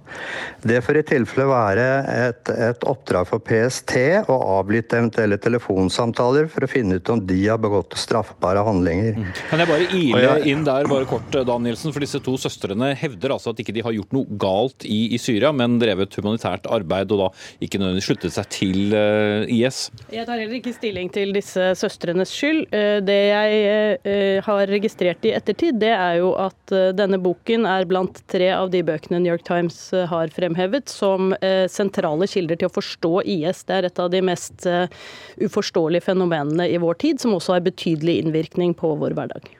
[0.62, 1.88] Det får i tilfelle være
[2.28, 3.96] et, et oppdrag for PST
[4.30, 9.18] å avlytte eventuelle telefonsamtaler for å finne ut om de har begått straffbare handlinger.
[9.18, 9.28] Mm.
[9.50, 13.50] Kan jeg bare ile inn der bare kort, Danielsen, for disse to søstrene hevder altså
[13.52, 17.22] at ikke de har gjort noe galt i, i Syria, men drevet humanitært arbeid og
[17.22, 17.28] da
[17.64, 19.84] ikke nødvendigvis sluttet seg til eh, IS?
[20.12, 22.64] Jeg tar heller ikke stilling til disse søstrenes skyld.
[22.72, 27.86] Uh, det jeg uh, har registrert i ettertid, det er jo at denne boken er
[27.88, 29.78] blant tre av de bøkene New York Times
[30.08, 31.34] har fremhevet som
[31.70, 33.64] sentrale kilder til å forstå IS.
[33.68, 34.66] Det er et av de mest
[35.42, 39.50] uforståelige fenomenene i vår tid, som også har betydelig innvirkning på vår hverdag.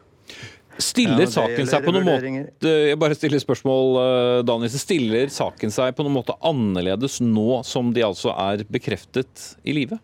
[0.81, 4.73] Stiller ja, saken seg på noen måte Jeg bare stiller spørsmål, eh, Daniel.
[4.73, 10.01] Stiller saken seg på noen måte annerledes nå som de altså er bekreftet i live?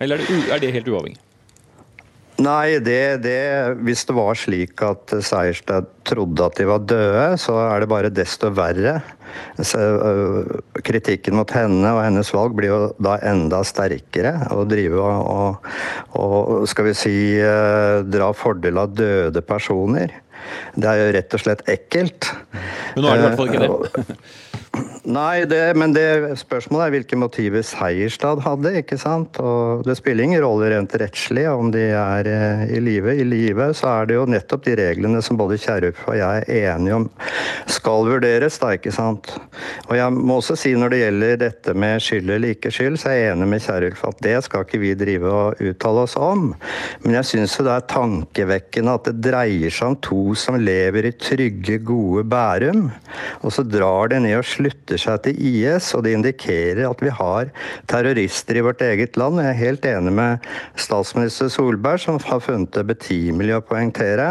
[0.00, 1.20] Eller er det, er det helt uavhengig?
[2.42, 3.40] Nei, det, det,
[3.86, 8.12] hvis det var slik at Seierstad trodde at de var døde, så er det bare
[8.12, 8.98] desto verre.
[9.56, 14.34] Så, uh, kritikken mot henne og hennes valg blir jo da enda sterkere.
[14.52, 15.64] Å drive og,
[16.12, 20.12] og, og, skal vi si uh, dra fordel av døde personer.
[20.76, 22.30] Det er jo rett og slett ekkelt.
[22.94, 24.16] Men nå er det i hvert fall ikke det.
[25.06, 28.72] Nei, det, men det spørsmålet er hvilke motiver Seierstad hadde.
[28.80, 29.38] ikke sant?
[29.38, 33.14] Og Det spiller ingen rolle rent rettslig om de er eh, i live.
[33.14, 36.74] I live så er det jo nettopp de reglene som både Kjerulf og jeg er
[36.74, 37.06] enige om
[37.70, 38.58] skal vurderes.
[38.58, 39.30] da, ikke sant?
[39.86, 43.12] Og jeg må også si Når det gjelder dette med skyld eller ikke skyld, så
[43.12, 46.50] er jeg enig med Kjerulf at det skal ikke vi drive og uttale oss om.
[47.04, 51.14] Men jeg syns det er tankevekkende at det dreier seg om to som lever i
[51.16, 52.90] trygge, gode Bærum,
[53.40, 57.02] og så drar de ned og slutter slutter seg til IS, og det indikerer at
[57.04, 57.50] vi har
[57.90, 59.40] terrorister i vårt eget land.
[59.40, 60.46] Jeg er helt enig med
[60.80, 64.28] statsminister Solberg, som har funnet det betimelig å poengtere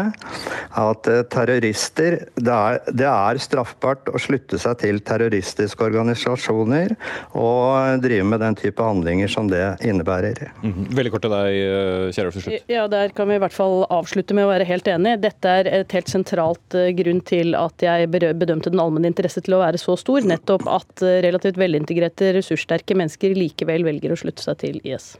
[0.76, 6.94] at eh, terrorister det er, det er straffbart å slutte seg til terroristiske organisasjoner
[7.36, 10.52] og drive med den type handlinger som det innebærer.
[10.62, 10.94] Mm -hmm.
[10.96, 12.62] Veldig kort til deg, kjære Kjærulf, til slutt.
[12.68, 15.20] Ja, Der kan vi i hvert fall avslutte med å være helt enig.
[15.20, 19.54] Dette er et helt sentralt eh, grunn til at jeg bedømte den allmenne interesse til
[19.54, 20.20] å være så stor.
[20.28, 25.14] Nettopp at eh, relativt velintegrerte, ressurssterke mennesker likevel velger å slutte seg til IS.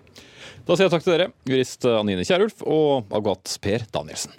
[0.67, 4.35] Da sier jeg takk til dere, jurist Anine Kierulf og Agat Per Danielsen.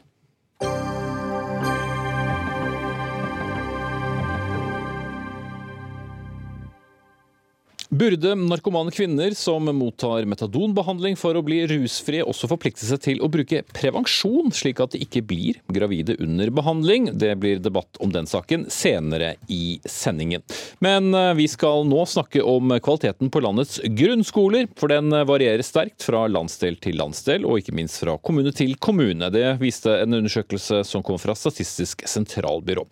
[7.89, 13.29] Burde narkomane kvinner som mottar metadonbehandling for å bli rusfrie, også forplikte seg til å
[13.31, 17.07] bruke prevensjon, slik at de ikke blir gravide under behandling?
[17.15, 20.43] Det blir debatt om den saken senere i sendingen.
[20.83, 26.03] Men eh, vi skal nå snakke om kvaliteten på landets grunnskoler, for den varierer sterkt
[26.03, 29.31] fra landsdel til landsdel, og ikke minst fra kommune til kommune.
[29.31, 32.83] Det viste en undersøkelse som kom fra Statistisk sentralbyrå.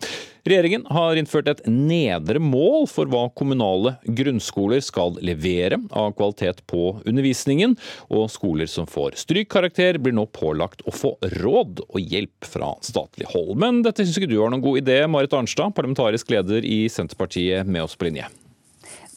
[0.46, 7.00] Regjeringen har innført et nedre mål for hva kommunale grunnskoler skal levere av kvalitet på
[7.02, 7.74] undervisningen,
[8.14, 13.26] og skoler som får strykkarakter blir nå pålagt å få råd og hjelp fra statlig
[13.32, 13.56] hold.
[13.58, 17.66] Men dette syns ikke du var noen god idé, Marit Arnstad, parlamentarisk leder i Senterpartiet,
[17.66, 18.30] med oss på linje.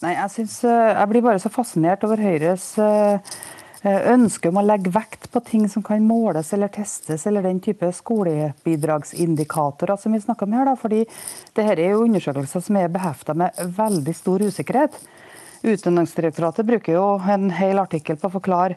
[0.02, 3.40] Nei, jeg, synes, eh, jeg blir bare så fascinert over Høyres uh
[3.86, 7.92] ønske om å legge vekt på ting som kan måles eller testes, eller den type
[7.96, 10.66] skolebidragsindikatorer som vi snakker om her.
[10.68, 11.06] Da, fordi
[11.56, 14.92] dette er jo undersøkelser som er behefta med veldig stor usikkerhet.
[15.64, 18.76] Utdanningsdirektoratet bruker jo en hel artikkel på å forklare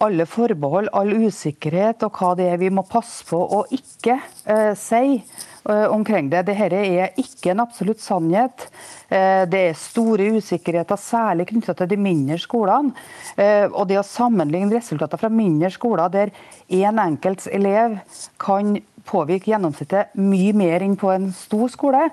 [0.00, 4.16] alle forbehold, all usikkerhet og hva det er vi må passe på å ikke
[4.48, 6.46] eh, si eh, omkring det.
[6.48, 8.64] Dette er ikke en absolutt sannhet.
[9.12, 12.94] Eh, det er store usikkerheter, særlig knyttet til de mindre skolene.
[13.36, 16.32] Eh, og det å sammenligne resultater fra mindre skoler der
[16.70, 17.98] én enkelts elev
[18.40, 18.78] kan
[19.10, 22.08] påvirke gjennomsnittet mye mer enn på en stor skole,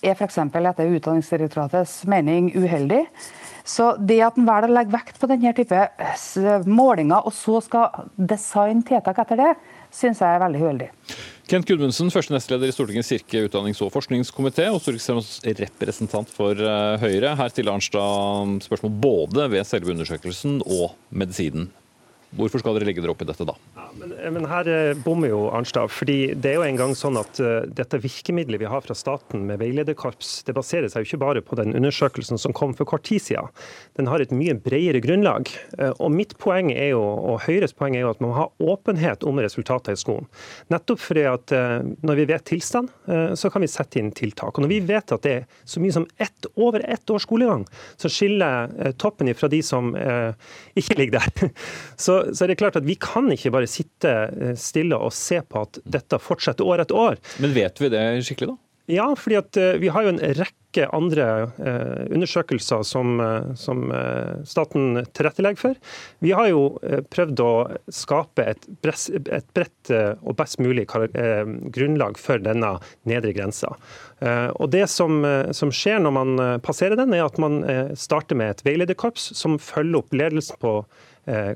[0.00, 0.38] er f.eks.
[0.40, 3.04] etter Utdanningsdirektoratets mening uheldig.
[3.70, 5.82] Så det at en velger å legge vekt på denne type
[6.66, 9.50] målinger, og så skal designe tiltak etter det,
[9.94, 10.88] syns jeg er veldig uheldig.
[11.50, 17.34] Kent Gudmundsen, første nestleder i Stortingets kirke-, utdannings- og forskningskomité, og stortingsrepresentant for eh, Høyre.
[17.38, 21.70] Her stiller Arnstad spørsmål både ved selve undersøkelsen og medisinen.
[22.30, 23.56] Hvorfor skal dere legge dere opp i dette da?
[23.74, 25.90] Ja, men, men, her eh, bommer jo Arnstad.
[25.90, 29.48] fordi det er jo en gang sånn at uh, dette virkemidlet vi har fra staten
[29.48, 33.02] med veilederkorps, det baserer seg jo ikke bare på den undersøkelsen som kom for kort
[33.08, 33.50] tid siden.
[33.98, 35.50] Den har et mye bredere grunnlag.
[35.74, 38.46] Uh, og mitt poeng er jo, og Høyres poeng er jo at man må ha
[38.76, 40.30] åpenhet om resultater i skolen.
[40.70, 42.90] Nettopp fordi at uh, når vi vet tilstand,
[43.36, 44.54] så kan vi sette inn tiltak.
[44.54, 47.64] Og når vi vet at det er så mye som ett, over ett års skolegang
[48.00, 49.90] som skiller toppen fra de som
[50.78, 51.50] ikke ligger der,
[52.04, 55.40] så så, er det klart at vi kan ikke bare sitte eh, stille og se
[55.42, 57.22] på at dette fortsetter år etter år.
[57.42, 58.64] Men vet vi det skikkelig, da?
[58.90, 61.26] Ja, fordi at eh, vi har jo en rekke andre
[61.62, 63.18] eh, undersøkelser som,
[63.58, 63.80] som
[64.46, 65.78] staten tilrettelegger for.
[66.22, 66.62] Vi har jo
[67.10, 67.50] prøvd å
[67.90, 72.76] skape et, et bredt og best mulig grunnlag for denne
[73.10, 73.72] nedre grensa.
[74.22, 75.24] Og Det som,
[75.56, 77.64] som, skjer når man passerer den, er at man
[77.98, 80.76] starter med et veilederkorps som følger opp ledelsen på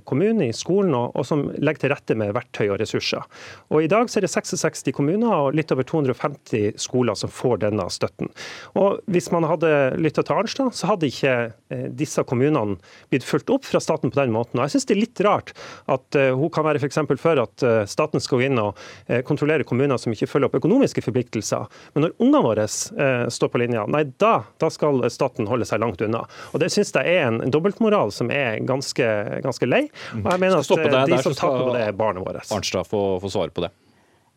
[0.04, 3.24] kommunen, i skolen, og, som legger til rette med verktøy og ressurser.
[3.72, 7.86] Og I dag er det 66 kommuner og litt over 250 skoler som får denne
[7.92, 8.30] støtten.
[8.78, 11.34] Og Hvis man hadde lytta til Arnstad, så hadde ikke
[11.74, 12.78] eh, disse kommunene
[13.12, 14.58] blitt fulgt opp fra staten på den måten.
[14.58, 15.52] Og jeg synes det er litt rart
[15.90, 17.00] at uh, hun kan være f.eks.
[17.04, 18.78] For, for at staten skal gå inn og
[19.28, 21.66] kontrollere kommuner som ikke følger opp økonomiske forpliktelser.
[21.94, 26.02] Men når ungene våre står på linja, nei da, da skal staten holde seg langt
[26.04, 26.24] unna.
[26.52, 29.08] Og Det synes jeg er en dobbeltmoral som er ganske,
[29.44, 29.88] ganske ganske lei.
[30.22, 32.44] Og jeg mener at det, de som taper på det, er barna våre.
[32.52, 33.72] Arnstad få svare på det.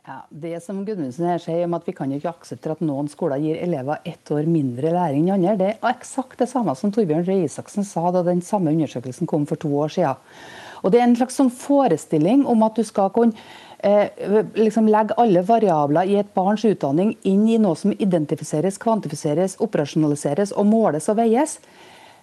[0.07, 3.41] Ja, det som Gudmundsen her sier om at Vi kan ikke akseptere at noen skoler
[3.43, 5.57] gir elever ett år mindre læring enn andre.
[5.59, 9.45] Det er eksakt det samme som Torbjørn Røe Isaksen sa da den samme undersøkelsen kom
[9.45, 10.15] for to år siden.
[10.83, 13.33] Og Det er en slags sånn forestilling om at du skal kunne
[13.83, 14.07] eh,
[14.55, 20.53] liksom legge alle variabler i et barns utdanning inn i noe som identifiseres, kvantifiseres, operasjonaliseres
[20.55, 21.57] og måles og veies.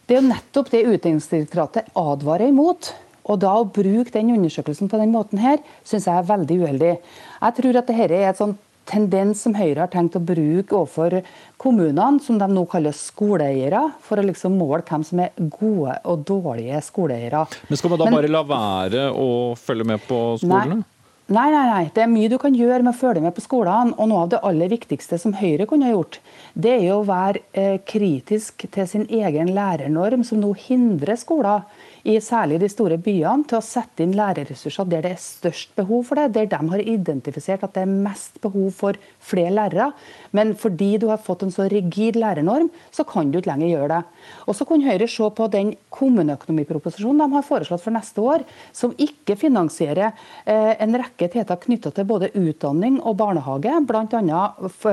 [0.04, 2.92] Det er jo nettopp det Utdanningsdirektoratet advarer imot.
[3.24, 6.92] Og da Å bruke den undersøkelsen på den måten her, syns jeg er veldig uheldig.
[7.40, 11.22] Jeg tror at dette er et sånn tendens som Høyre har tenkt å bruke overfor
[11.56, 16.26] kommunene, som de nå kaller skoleeiere, for å liksom måle hvem som er gode og
[16.28, 17.46] dårlige skoleeiere.
[17.70, 20.82] Men Skal man da Men, bare la være å følge med på skolene?
[20.82, 20.90] Nei.
[21.26, 21.84] Nei, nei, nei.
[21.88, 23.94] Det er mye du kan gjøre med å følge med på skolene.
[23.96, 26.18] Og noe av det aller viktigste som Høyre kunne ha gjort,
[26.52, 31.64] det er jo å være eh, kritisk til sin egen lærernorm, som nå hindrer skoler
[32.04, 36.04] i særlig de store byene, til å sette inn lærerressurser der det er størst behov
[36.10, 39.90] for det, der de har identifisert at det er mest behov for flere lærere.
[40.36, 43.88] Men fordi du har fått en så rigid lærernorm, så kan du ikke lenger gjøre
[43.94, 44.02] det.
[44.46, 48.92] Og Så kunne Høyre se på den kommuneøkonomiproposisjonen de har foreslått for neste år, som
[49.00, 50.12] ikke finansierer
[50.44, 54.42] eh, en rekke tiltak knytta til både utdanning og barnehage, bl.a.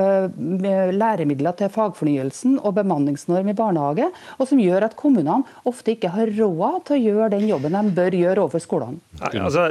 [0.00, 6.12] Eh, læremidler til fagfornyelsen og bemanningsnorm i barnehage, og som gjør at kommunene ofte ikke
[6.16, 9.00] har råd til å gjøre den jobben de bør gjøre overfor skolene?
[9.20, 9.68] Altså,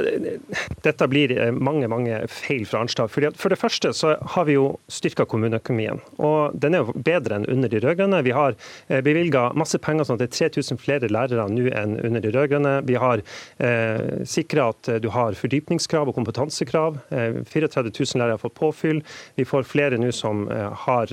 [0.84, 3.10] dette blir eh, mange mange feil fra Arnstad.
[3.12, 6.00] For det første så har vi jo styrka kommuneøkonomien.
[6.18, 8.22] og Den er jo bedre enn under de rød-grønne.
[8.26, 8.56] Vi har
[8.88, 12.32] eh, bevilga masse penger sånn at det er 3000 flere lærere nå enn under de
[12.34, 12.74] rød-grønne.
[12.88, 13.22] Vi har
[13.58, 17.00] eh, sikra at du har fordypningskrav og kompetansekrav.
[17.10, 19.02] Eh, 34 000 lærere har fått påfyll.
[19.38, 21.12] Vi får flere nå som eh, har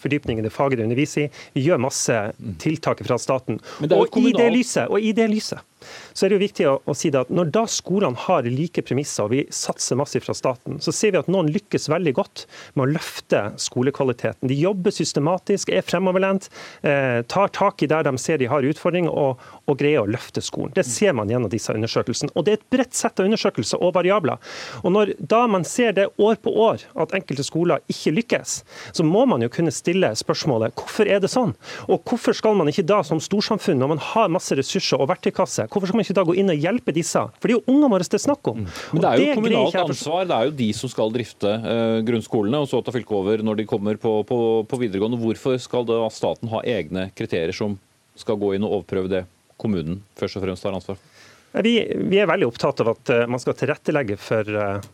[0.00, 1.30] fordypning i det faget de underviser i.
[1.54, 2.20] Vi gjør masse
[2.62, 3.60] tiltak fra staten.
[3.84, 5.73] Og i det lyset, og i det lyset interesse
[6.12, 9.26] så er det jo viktig å, å si at Når da skolene har like premisser,
[9.26, 12.44] og vi satser massivt fra staten, så ser vi at noen lykkes veldig godt
[12.74, 14.48] med å løfte skolekvaliteten.
[14.50, 16.48] De jobber systematisk, er fremoverlent,
[16.82, 20.42] eh, tar tak i der de ser de har utfordringer, og, og, greier å løfte
[20.44, 20.72] skolen.
[20.76, 22.32] Det ser man gjennom disse undersøkelsene.
[22.34, 24.40] Og det er et bredt sett av undersøkelser og variabler.
[24.82, 28.56] Og når da man ser det år på år, at enkelte skoler ikke lykkes,
[28.94, 31.54] så må man jo kunne stille spørsmålet hvorfor er det sånn?
[31.88, 35.66] Og hvorfor skal man ikke da som storsamfunn, når man har masse ressurser og verktøykasse,
[35.74, 37.20] hvorfor skal man ikke da gå inn og hjelpe disse?
[37.38, 38.62] For det er jo ungene våre det er snakk om.
[38.62, 38.68] Mm.
[38.92, 40.28] Men det er jo det kommunalt ansvar.
[40.30, 43.60] Det er jo de som skal drifte uh, grunnskolene, og så ta fylket over når
[43.60, 44.38] de kommer på, på,
[44.70, 45.20] på videregående.
[45.20, 47.78] Hvorfor skal da staten ha egne kriterier som
[48.18, 49.24] skal gå inn og overprøve det
[49.60, 51.10] kommunen først og fremst har ansvar for?
[51.62, 51.76] Vi,
[52.10, 54.48] vi, er veldig opptatt av at man skal tilrettelegge for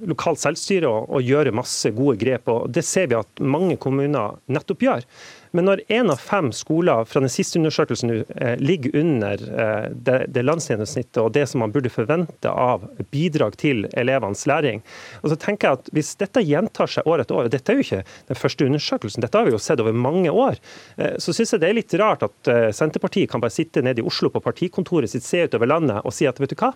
[0.04, 2.50] lokalt selvstyre og, og gjøre masse gode grep.
[2.52, 5.06] og Det ser vi at mange kommuner nettopp gjør.
[5.56, 10.44] Men når én av fem skoler fra den siste undersøkelsen eh, ligger under eh, det,
[10.46, 14.84] landsgjennomsnittet og det som man burde forvente av bidrag til elevenes læring,
[15.22, 17.80] og så tenker jeg at hvis dette gjentar seg år etter år, og dette er
[17.80, 20.60] jo ikke den første undersøkelsen, dette har vi jo sett over mange år,
[20.96, 24.06] eh, så syns jeg det er litt rart at Senterpartiet kan bare sitte nede i
[24.06, 26.72] Oslo på partikontoret sitt, se utover landet og si at vet du hva,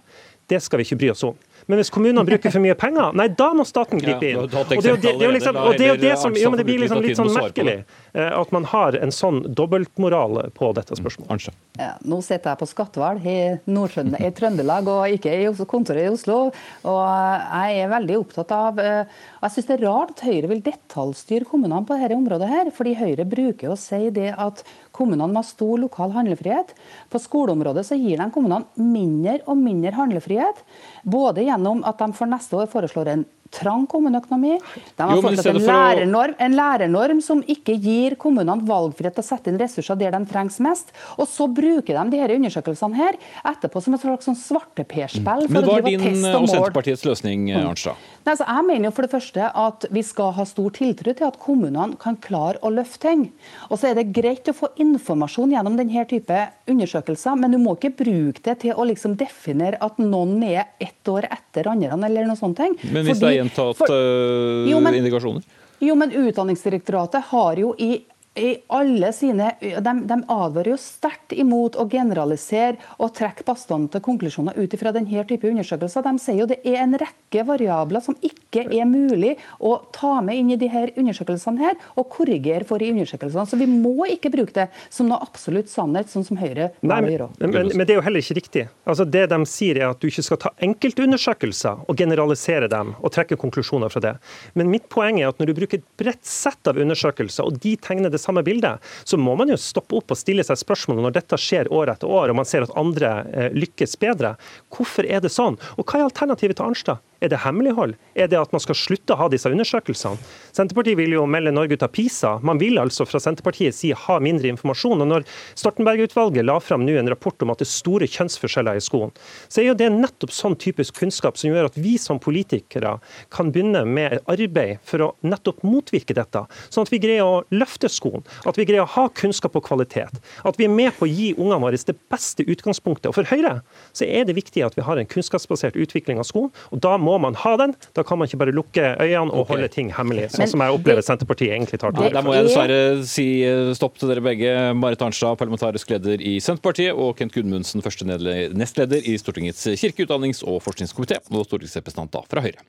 [0.51, 1.39] det skal vi ikke bry oss om.
[1.67, 4.41] Men hvis kommunene bruker for mye penger, nei, da må staten gripe inn.
[4.43, 7.33] og det, er jo liksom, og det, det som, jo, det blir liksom litt sånn
[7.33, 11.49] merkelig eh, at man har en sånn dobbeltmoral på dette spørsmålet.
[11.81, 16.39] Ja, nå sitter jeg på Skatval i, i Trøndelag og ikke i kontoret i Oslo.
[16.85, 20.65] Og jeg er veldig opptatt av eh, Jeg syns det er rart at Høyre vil
[20.65, 22.51] detaljstyre kommunene på dette området.
[22.51, 24.63] her, fordi Høyre bruker å si det at
[24.95, 26.75] kommunene må ha stor lokal handlefrihet.
[27.11, 30.63] På skoleområdet så gir de kommunene mindre og mindre handlefrihet.
[31.05, 34.57] Både gjennom at de for neste år foreslår en trang kommuneøkonomi.
[34.97, 39.53] De har fått en lærernorm, en lærernorm som ikke gir kommunene valgfrihet til å sette
[39.53, 40.91] inn ressurser der de trengs mest.
[41.19, 43.19] Og så bruker de de her undersøkelsene her
[43.53, 45.47] etterpå som et slags sånn svarteperspill.
[45.53, 47.71] Men hva er din og, og Senterpartiets løsning, mm.
[47.71, 48.11] Arnstad?
[48.25, 51.27] Nei, så jeg mener jo for det første at vi skal ha stor tiltro til
[51.27, 53.27] at kommunene kan klare å løfte ting.
[53.69, 56.39] Og så er det greit å få informasjon gjennom denne type
[56.71, 61.13] undersøkelser, men du må ikke bruke det til å liksom definere at noen er ett
[61.13, 62.63] år etter andre eller noe sånt.
[62.65, 65.45] Men hvis Fordi, det er gjentatt for, eh, jo, men, indikasjoner?
[65.85, 67.93] Jo, men Utdanningsdirektoratet har jo i
[68.35, 74.57] i alle sine, de, de advarer jo sterkt imot å generalisere og trekke bastante konklusjoner
[74.59, 76.03] ut fra denne type undersøkelser.
[76.03, 80.41] De sier jo det er en rekke variabler som ikke er mulig å ta med
[80.41, 83.47] inn i de her undersøkelsene her, og korrigere for i undersøkelsene.
[83.47, 87.29] Så vi må ikke bruke det som noe absolutt sannhet, sånn som Høyre Nei, men,
[87.39, 88.67] men, men, det er jo heller ikke riktig.
[88.89, 93.15] Altså Det de sier er at du ikke skal ta enkeltundersøkelser og generalisere dem og
[93.15, 94.15] trekke konklusjoner fra det.
[94.59, 97.77] Men mitt poeng er at når du bruker et bredt sett av undersøkelser, og de
[97.79, 101.19] tegner det samme bildet, så må man jo stoppe opp og stille seg spørsmål når
[101.19, 104.35] dette skjer år etter år, og man ser at andre eh, lykkes bedre.
[104.75, 105.61] Hvorfor er det sånn?
[105.77, 107.05] Og hva er alternativet til Arnstad?
[107.25, 107.95] Er det hemmelighold?
[108.13, 110.21] Er det at man skal slutte å ha disse undersøkelsene?
[110.53, 112.35] Senterpartiet vil jo melde Norge ut av PISA.
[112.45, 115.01] Man vil altså fra Senterpartiets side ha mindre informasjon.
[115.01, 115.25] Og når
[115.57, 119.15] Stoltenberg-utvalget la fram nå en rapport om at det er store kjønnsforskjeller i skolen,
[119.49, 122.99] så er jo det nettopp sånn typisk kunnskap som gjør at vi som politikere
[123.33, 126.45] kan begynne med arbeid for å nettopp motvirke dette.
[126.69, 130.21] Sånn at vi greier å løfte skolen, at vi greier å ha kunnskap og kvalitet.
[130.45, 133.09] At vi er med på å gi ungene våre det beste utgangspunktet.
[133.09, 133.57] Og For Høyre
[133.97, 136.53] så er det viktig at vi har en kunnskapsbasert utvikling av skolen.
[136.69, 137.75] og da må man ha den.
[137.97, 139.55] Da kan man ikke bare lukke øynene og okay.
[139.55, 142.11] holde ting hemmelig, sånn som jeg opplever Senterpartiet egentlig tar til.
[142.15, 144.53] Der må jeg dessverre si eh, stopp til dere begge.
[144.79, 150.45] Marit Arnstad, parlamentarisk leder i Senterpartiet, og Kent Gudmundsen, første nestleder i Stortingets kirke-, utdannings-
[150.47, 152.65] og forskningskomité, og stortingsrepresentant fra Høyre.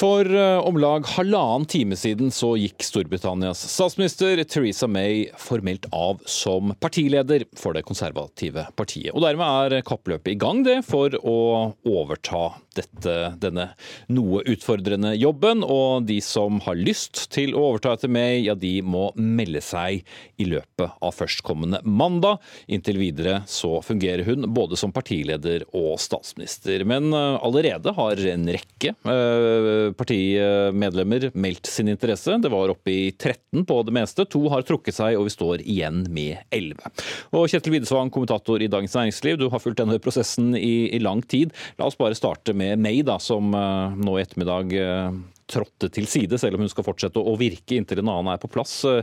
[0.00, 6.22] For uh, om lag halvannen time siden så gikk Storbritannias statsminister Theresa May formelt av
[6.24, 9.12] som partileder for det konservative partiet.
[9.12, 11.36] Og dermed er kappløpet i gang det for å
[11.84, 12.46] overta
[12.78, 13.66] dette, denne
[14.12, 15.64] noe utfordrende jobben.
[15.66, 20.00] Og de som har lyst til å overta etter May, ja de må melde seg
[20.40, 22.40] i løpet av førstkommende mandag.
[22.72, 26.86] Inntil videre så fungerer hun både som partileder og statsminister.
[26.88, 32.36] Men uh, allerede har en rekke uh, partimedlemmer meldt sin interesse.
[32.42, 34.26] Det var oppe i 13 på det meste.
[34.30, 36.92] To har trukket seg, og vi står igjen med 11.
[37.36, 41.22] Og Kjetil Widesvang, kommentator i Dagens Næringsliv, du har fulgt denne prosessen i, i lang
[41.26, 41.54] tid.
[41.80, 45.18] La oss bare starte med May, da, som uh, nå i ettermiddag uh,
[45.50, 48.50] trådte til side, selv om hun skal fortsette å virke inntil en annen er på
[48.52, 48.78] plass.
[48.86, 49.02] Uh,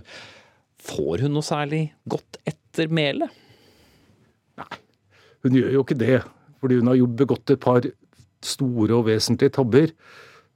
[0.87, 3.45] får hun noe særlig godt etter melet?
[4.57, 4.81] Nei,
[5.45, 6.17] hun gjør jo ikke det.
[6.61, 7.85] Fordi hun har jo begått et par
[8.45, 9.93] store og vesentlige tabber.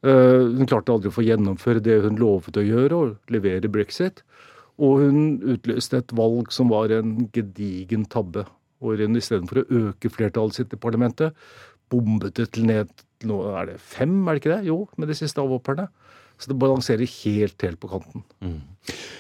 [0.02, 4.24] Eh, hun klarte aldri å få gjennomføre det hun lovet å gjøre, og levere brexit.
[4.82, 5.20] Og hun
[5.54, 8.48] utløste et valg som var en gedigen tabbe.
[8.82, 11.38] Hvor hun istedenfor å øke flertallet sitt i parlamentet,
[11.92, 12.90] bombet det til ned
[13.28, 14.64] nå er det fem, er det ikke det?
[14.72, 15.86] Jo, med de siste avhopperne.
[16.42, 18.26] Så det balanserer helt, helt på kanten.
[18.42, 18.60] Mm.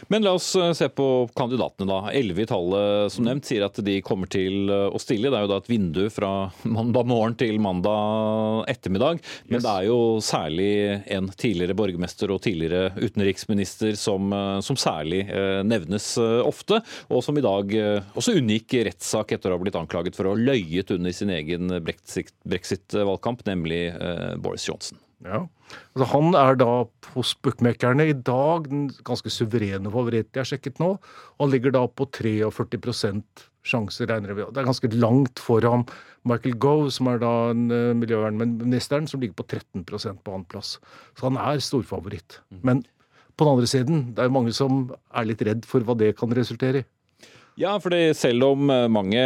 [0.07, 2.11] Men la oss eh, se på kandidatene, da.
[2.17, 5.29] Elleve i tallet som nevnt sier at de kommer til eh, å stille.
[5.29, 6.31] Det er jo da et vindu fra
[6.77, 9.21] mandag morgen til mandag ettermiddag.
[9.47, 9.65] Men yes.
[9.65, 10.71] det er jo særlig
[11.17, 15.21] en tidligere borgermester og tidligere utenriksminister som, eh, som særlig
[15.67, 16.79] nevnes ofte,
[17.11, 17.73] og som i dag
[18.17, 21.71] også unngikk rettssak etter å ha blitt anklaget for å ha løyet under sin egen
[21.85, 23.83] brexit-valgkamp, nemlig
[24.41, 24.99] Boris Johnson.
[25.25, 25.43] Ja.
[25.93, 26.69] Altså, han er da
[27.13, 30.95] hos bookmakerne i dag den ganske suverene favoritt jeg har sjekket nå.
[31.37, 33.21] Og han ligger da på 43
[33.61, 34.47] sjanse, regner vi.
[34.49, 35.85] Det er ganske langt foran
[36.27, 40.79] Michael Gove, som er da en, uh, miljøvernministeren, som ligger på 13% på annenplass.
[41.17, 42.41] Så han er storfavoritt.
[42.49, 42.61] Mm.
[42.63, 42.83] Men
[43.37, 46.15] på den andre siden, det er jo mange som er litt redd for hva det
[46.19, 46.87] kan resultere i.
[47.61, 49.21] Ja, fordi selv om eh, mange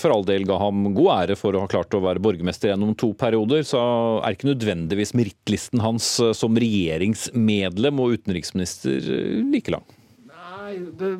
[0.00, 2.92] for all del ga ham god ære for å ha klart å være borgermester gjennom
[2.98, 3.80] to perioder, så
[4.20, 9.86] er ikke nødvendigvis merittlisten hans eh, som regjeringsmedlem og utenriksminister eh, like lang.
[10.28, 11.14] Nei, det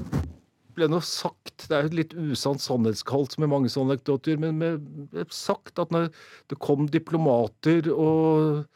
[0.76, 4.76] ble nå sagt, det er jo litt usant sannhetskalt med mange sånne anekdoter, men det
[5.14, 6.10] ble sagt at når
[6.52, 8.66] det kom diplomater og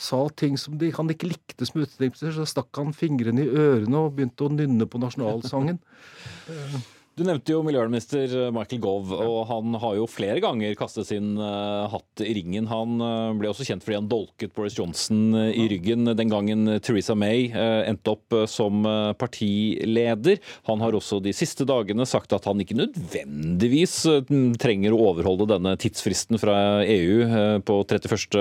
[0.00, 4.06] sa ting som de, han ikke likte som utenriksminister, så stakk han fingrene i ørene
[4.06, 5.78] og begynte å nynne på nasjonalsangen.
[7.20, 11.84] Du nevnte jo miljøvernminister Michael Gove, og han har jo flere ganger kastet sin uh,
[11.92, 12.64] hatt i ringen.
[12.70, 16.78] Han uh, ble også kjent fordi han dolket Boris Johnson uh, i ryggen den gangen
[16.80, 18.86] Theresa May endte opp som
[19.20, 20.38] partileder.
[20.70, 23.98] Han har også de siste dagene sagt at han ikke nødvendigvis
[24.62, 26.54] trenger å overholde denne tidsfristen fra
[26.86, 28.38] EU på 31.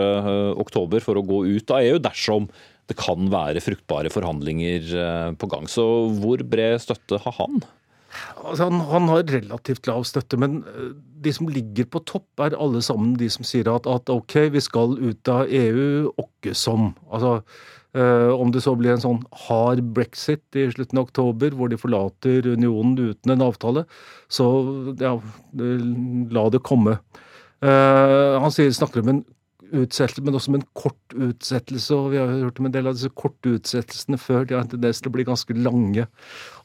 [0.62, 2.48] oktober for å gå ut av EU, dersom
[2.88, 5.68] det kan være fruktbare forhandlinger på gang.
[5.70, 5.84] Så
[6.22, 7.60] hvor bred støtte har han?
[8.44, 10.92] Altså, han, han, har relativt lav støtte, men eh,
[11.24, 14.64] de som ligger på topp, er alle sammen de som sier at, at ok, vi
[14.64, 16.94] skal ut av EU åkke som.
[17.12, 17.40] Altså,
[17.98, 21.80] eh, om det så blir en sånn hard brexit i slutten av oktober, hvor de
[21.82, 23.86] forlater unionen uten en avtale,
[24.32, 24.48] så
[25.02, 25.18] ja,
[25.60, 27.00] la det komme.
[27.60, 29.26] Eh, han sier, snakker om en
[29.74, 31.96] utsettelse, men også med en kort utsettelse.
[31.96, 34.46] og Vi har hørt om en del av disse korte utsettelsene før.
[34.46, 36.08] De har en tendens til å bli ganske lange.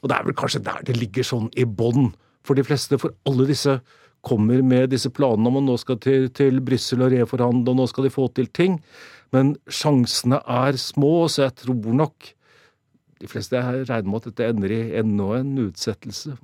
[0.01, 2.13] Og det er vel kanskje der det ligger sånn i bånn
[2.45, 2.99] for de fleste.
[3.01, 3.79] For alle disse
[4.25, 7.89] kommer med disse planene om at nå skal til, til Brussel og reforhandle, og nå
[7.91, 8.79] skal de få til ting.
[9.35, 12.31] Men sjansene er små, så jeg tror nok
[13.21, 16.35] de fleste regner med at dette ender i enda en utsettelse.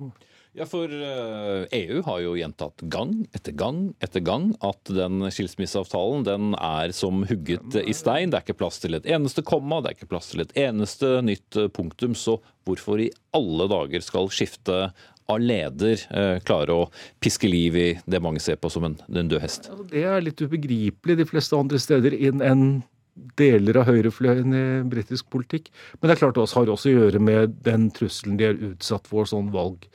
[0.52, 5.24] Ja, for EU eh, e har jo gjentatt gang etter gang etter gang at den
[5.32, 8.28] skilsmisseavtalen den er som hugget i stein.
[8.28, 11.14] Det er ikke plass til et eneste komma, det er ikke plass til et eneste
[11.24, 12.12] nytt eh, punktum.
[12.12, 12.36] Så
[12.68, 14.84] hvorfor i alle dager skal skifte
[15.32, 16.86] av leder eh, klare å
[17.24, 19.72] piske liv i det mange ser på som en, en død hest?
[19.88, 22.82] Det er litt ubegripelig de fleste andre steder enn
[23.40, 25.72] deler av høyrefløyen i britisk politikk.
[26.00, 29.08] Men det er klart det har også å gjøre med den trusselen de er utsatt
[29.08, 29.88] for sånn valg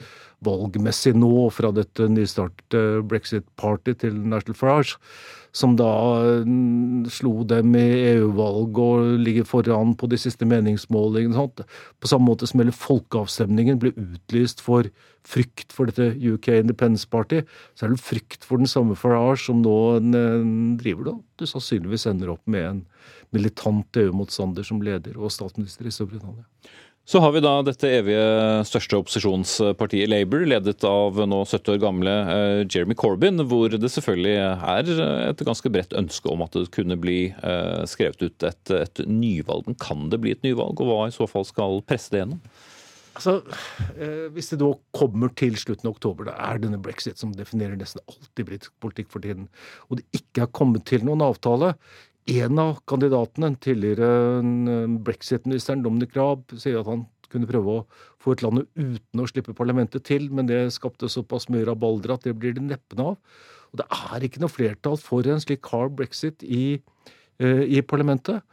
[0.46, 4.98] valgmessig nå fra dette nystartede Brexit Party til National Farage,
[5.56, 5.90] som da
[6.46, 11.34] mm, slo dem i EU-valg og ligger foran på de siste meningsmålingene.
[11.38, 11.64] Sånt.
[11.98, 14.90] På samme måte som hele folkeavstemningen ble utlyst for
[15.28, 17.42] frykt for dette UK Independence Party,
[17.76, 19.78] så er det frykt for den samme Farage som nå
[20.80, 21.16] driver da.
[21.42, 22.84] Du sannsynligvis ender opp med en
[23.36, 26.46] militant EU-motstander som leder og statsminister i Storbritannia.
[27.08, 28.24] Så har vi da dette evige
[28.68, 34.34] største opposisjonspartiet Labour, ledet av nå 70 år gamle eh, Jeremy Corbyn, hvor det selvfølgelig
[34.36, 34.92] er
[35.30, 39.70] et ganske bredt ønske om at det kunne bli eh, skrevet ut et, et nyvalg.
[39.70, 42.44] Men kan det bli et nyvalg, og hva i så fall skal presse det gjennom?
[43.18, 43.38] Altså,
[43.96, 47.80] eh, Hvis det da kommer til slutten av oktober, da er denne brexit som definerer
[47.80, 49.48] nesten alt i britisk politikk for tiden,
[49.88, 51.72] og det ikke har kommet til noen avtale,
[52.28, 54.42] en av kandidatene, tidligere
[55.08, 57.86] brexit-ministeren Dominic Raab, sier at han kunne prøve å
[58.24, 62.28] få ut landet uten å slippe parlamentet til, men det skapte såpass mye rabalder at
[62.28, 63.16] det blir det neppe av.
[63.72, 66.80] Og det er ikke noe flertall for en slik hard brexit i,
[67.40, 68.44] eh, i parlamentet.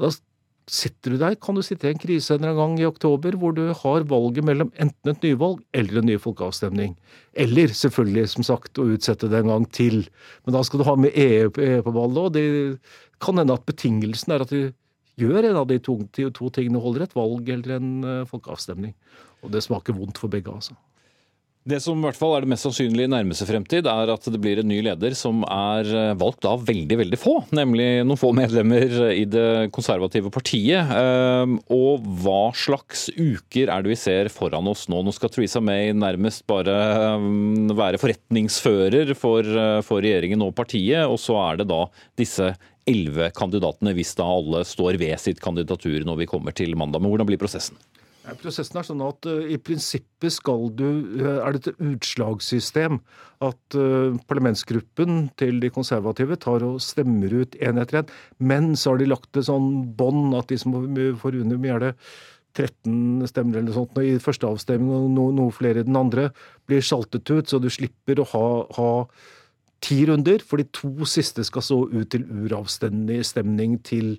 [0.00, 0.10] Da
[0.70, 3.66] sitter du der, kan du sitte i en krise en gang i oktober hvor du
[3.76, 6.94] har valget mellom enten et nyvalg eller en ny folkeavstemning.
[7.36, 10.06] Eller selvfølgelig, som sagt, å utsette det en gang til.
[10.44, 12.46] Men da skal du ha med EU på ballet, og det
[13.24, 14.72] kan hende at betingelsen er at du
[15.20, 18.96] gjør en av de to, to tingene, holder et valg eller en uh, folkeavstemning.
[19.44, 20.76] Og det smaker vondt for begge, altså.
[21.64, 24.36] Det som i hvert fall er det mest sannsynlige i nærmeste fremtid, er at det
[24.36, 28.34] blir en ny leder som er eh, valgt av veldig veldig få, nemlig noen få
[28.36, 30.92] medlemmer i det konservative partiet.
[30.92, 35.00] Eh, og hva slags uker er det vi ser foran oss nå?
[35.00, 36.76] Nå skal Theresa May nærmest bare
[37.80, 39.48] være forretningsfører for,
[39.88, 41.86] for regjeringen og partiet, og så er det da
[42.20, 42.52] disse
[42.84, 47.00] elleve kandidatene, hvis da alle står ved sitt kandidatur når vi kommer til mandag.
[47.00, 47.80] Men hvordan blir prosessen?
[48.40, 50.86] Prosessen er sånn at uh, i prinsippet skal du
[51.20, 53.00] uh, Er det et utslagssystem
[53.44, 58.94] at uh, parlamentsgruppen til de konservative tar og stemmer ut én etter én, men så
[58.94, 60.72] har de lagt et sånn bånd at de som
[61.20, 61.92] får under mye er det
[62.54, 66.28] 13 stemmer eller sånt i første avstemning og noe, noe flere i den andre,
[66.70, 68.46] blir saltet ut, så du slipper å ha,
[68.78, 68.90] ha
[69.84, 74.14] ti runder, for de to siste skal så ut til uravstemning til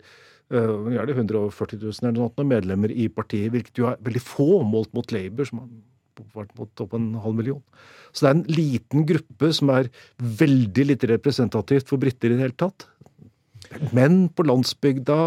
[0.53, 4.93] er det 140 000 eller noe medlemmer i partiet, hvilket jo er veldig få målt
[4.93, 5.69] mot Labour, som har
[6.35, 7.61] vært mot opp en halv million.
[8.13, 9.89] Så det er en liten gruppe som er
[10.19, 12.87] veldig lite representativt for briter i det hele tatt.
[13.95, 15.19] Menn på landsbygda,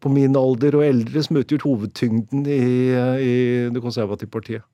[0.00, 2.62] på min alder og eldre, som utgjør hovedtyngden i,
[2.96, 3.34] i
[3.70, 4.64] det konservative partiet.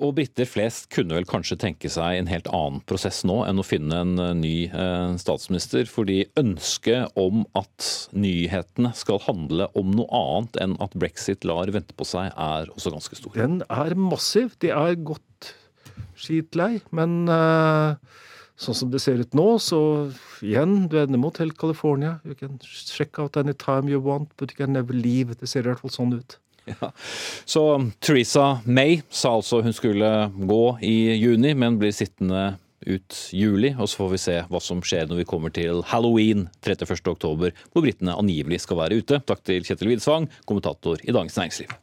[0.00, 3.66] Og briter flest kunne vel kanskje tenke seg en helt annen prosess nå enn å
[3.66, 10.08] finne en eh, ny eh, statsminister, fordi ønsket om at nyhetene skal handle om noe
[10.16, 13.36] annet enn at brexit lar vente på seg, er også ganske stor.
[13.36, 14.56] Den er massiv.
[14.64, 15.52] De er godt
[16.20, 18.20] skitlei, men eh,
[18.60, 19.80] sånn som det ser ut nå, så
[20.40, 22.18] igjen, du ender mot helt California.
[22.24, 25.36] You can check out any time you want, but you can never leave.
[25.36, 26.40] Det ser i hvert fall sånn ut.
[26.80, 26.92] Ja.
[27.44, 27.62] Så
[28.00, 32.54] Theresa May sa altså hun skulle gå i juni, men blir sittende
[32.86, 33.74] ut juli.
[33.78, 37.84] Og så får vi se hva som skjer når vi kommer til halloween 31.10, hvor
[37.84, 39.20] britene angivelig skal være ute.
[39.28, 41.74] Takk til Kjetil Widsvang, kommentator i Dagens Næringsliv.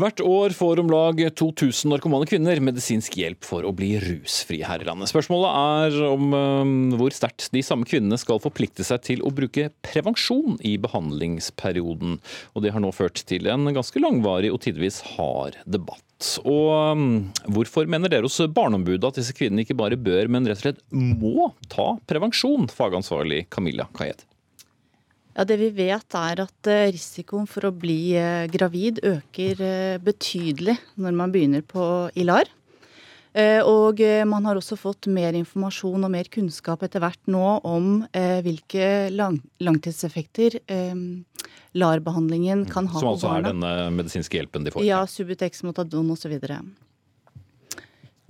[0.00, 4.80] Hvert år får om lag 2000 narkomane kvinner medisinsk hjelp for å bli rusfrie her
[4.80, 5.10] i landet.
[5.10, 9.66] Spørsmålet er om um, hvor sterkt de samme kvinnene skal forplikte seg til å bruke
[9.84, 12.16] prevensjon i behandlingsperioden.
[12.54, 16.32] Og det har nå ført til en ganske langvarig og tidvis hard debatt.
[16.48, 17.04] Og um,
[17.52, 20.82] hvorfor mener dere hos Barneombudet at disse kvinnene ikke bare bør, men rett og slett
[20.96, 22.70] må ta prevensjon?
[22.72, 24.24] Fagansvarlig Camilla Kayed.
[25.36, 29.98] Ja, Det vi vet er at eh, risikoen for å bli eh, gravid øker eh,
[30.02, 31.84] betydelig når man begynner på
[32.18, 32.50] ILAR.
[33.30, 38.00] Og man har også fått mer informasjon og mer kunnskap etter hvert nå om
[38.42, 40.56] hvilke lang langtidseffekter
[41.78, 43.20] LAR-behandlingen kan ha på barna.
[43.22, 44.82] Som altså er denne medisinske hjelpen de får?
[44.82, 46.34] Ja, Subutex, Motadon osv.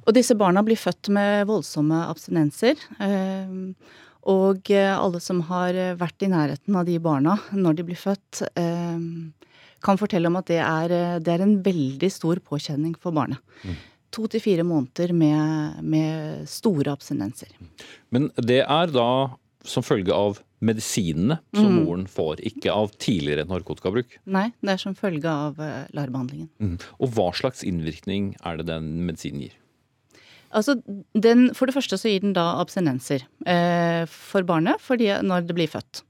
[0.04, 2.84] Og disse barna blir født med voldsomme abstinenser.
[4.30, 7.98] Og eh, alle som har eh, vært i nærheten av de barna når de blir
[7.98, 8.98] født, eh,
[9.80, 10.92] kan fortelle om at det er,
[11.24, 13.40] det er en veldig stor påkjenning for barnet.
[13.64, 13.78] Mm.
[14.12, 17.54] To til fire måneder med, med store abstinenser.
[18.12, 19.08] Men det er da
[19.64, 21.78] som følge av medisinene som mm.
[21.86, 24.18] moren får, ikke av tidligere narkotikabruk?
[24.28, 25.56] Nei, det er som følge av
[25.96, 26.50] LAR-behandlingen.
[26.60, 26.76] Mm.
[27.00, 29.56] Og hva slags innvirkning er det den medisinen gir?
[30.50, 30.76] Altså,
[31.14, 35.58] den, For det første så gir den da abstinenser eh, for barnet fordi, når det
[35.58, 36.04] blir født.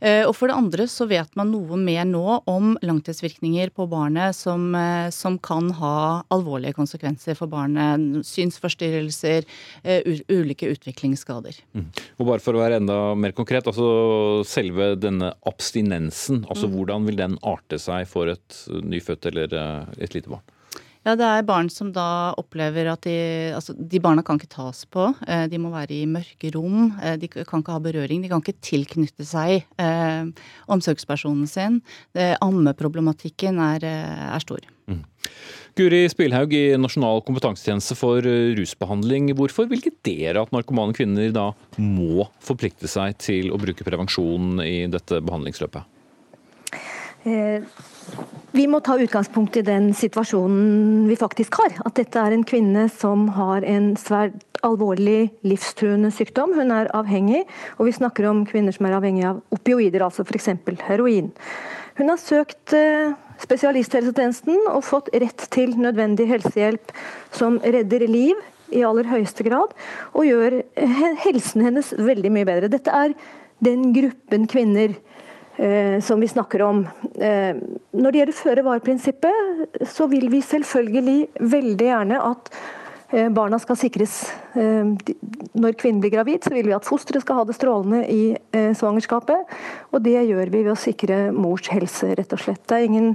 [0.00, 4.36] Eh, og for det andre så vet man noe mer nå om langtidsvirkninger på barnet
[4.36, 8.24] som, eh, som kan ha alvorlige konsekvenser for barnet.
[8.24, 9.44] Synsforstyrrelser,
[9.84, 10.00] eh,
[10.32, 11.60] ulike utviklingsskader.
[11.76, 11.90] Mm.
[12.18, 16.76] Og bare for å være enda mer konkret, altså selve denne abstinensen, altså mm.
[16.76, 19.52] hvordan vil den arte seg for et nyfødt eller
[20.00, 20.44] et lite barn?
[21.00, 23.16] Ja, det er barn som da opplever at de
[23.56, 25.08] Altså, de barna kan ikke tas på.
[25.26, 26.92] Eh, de må være i mørke rom.
[27.00, 28.20] Eh, de kan ikke ha berøring.
[28.22, 30.28] De kan ikke tilknytte seg eh,
[30.68, 31.80] omsorgspersonen sin.
[32.16, 34.60] Det, ammeproblematikken er, er stor.
[34.90, 35.02] Mm.
[35.78, 38.26] Guri Spilhaug i Nasjonal kompetansetjeneste for
[38.58, 39.30] rusbehandling.
[39.38, 44.60] Hvorfor vil ikke dere at narkomane kvinner da må forplikte seg til å bruke prevensjon
[44.66, 45.99] i dette behandlingsløpet?
[47.28, 47.62] Eh,
[48.52, 51.76] vi må ta utgangspunkt i den situasjonen vi faktisk har.
[51.84, 56.54] At dette er en kvinne som har en svært alvorlig livstruende sykdom.
[56.56, 57.44] Hun er avhengig,
[57.78, 60.50] og vi snakker om kvinner som er avhengig av opioider, altså f.eks.
[60.88, 61.30] heroin.
[62.00, 63.12] Hun har søkt eh,
[63.42, 66.94] spesialisthelsetjenesten og fått rett til nødvendig helsehjelp
[67.36, 68.40] som redder liv
[68.72, 69.72] i aller høyeste grad,
[70.14, 70.60] og gjør
[71.24, 72.70] helsen hennes veldig mye bedre.
[72.72, 73.16] Dette er
[73.60, 74.94] den gruppen kvinner
[76.00, 76.84] som vi snakker om.
[77.20, 77.56] Eh,
[77.92, 81.16] når det gjelder føre-var-prinsippet, så vil vi selvfølgelig
[81.52, 82.48] veldig gjerne at
[83.12, 87.44] eh, barna skal sikres Når kvinnen blir gravid, så vil vi at fosteret skal ha
[87.46, 88.34] det strålende i
[88.74, 89.52] svangerskapet.
[89.94, 92.64] Og det gjør vi ved å sikre mors helse, rett og slett.
[92.66, 93.12] Det er ingen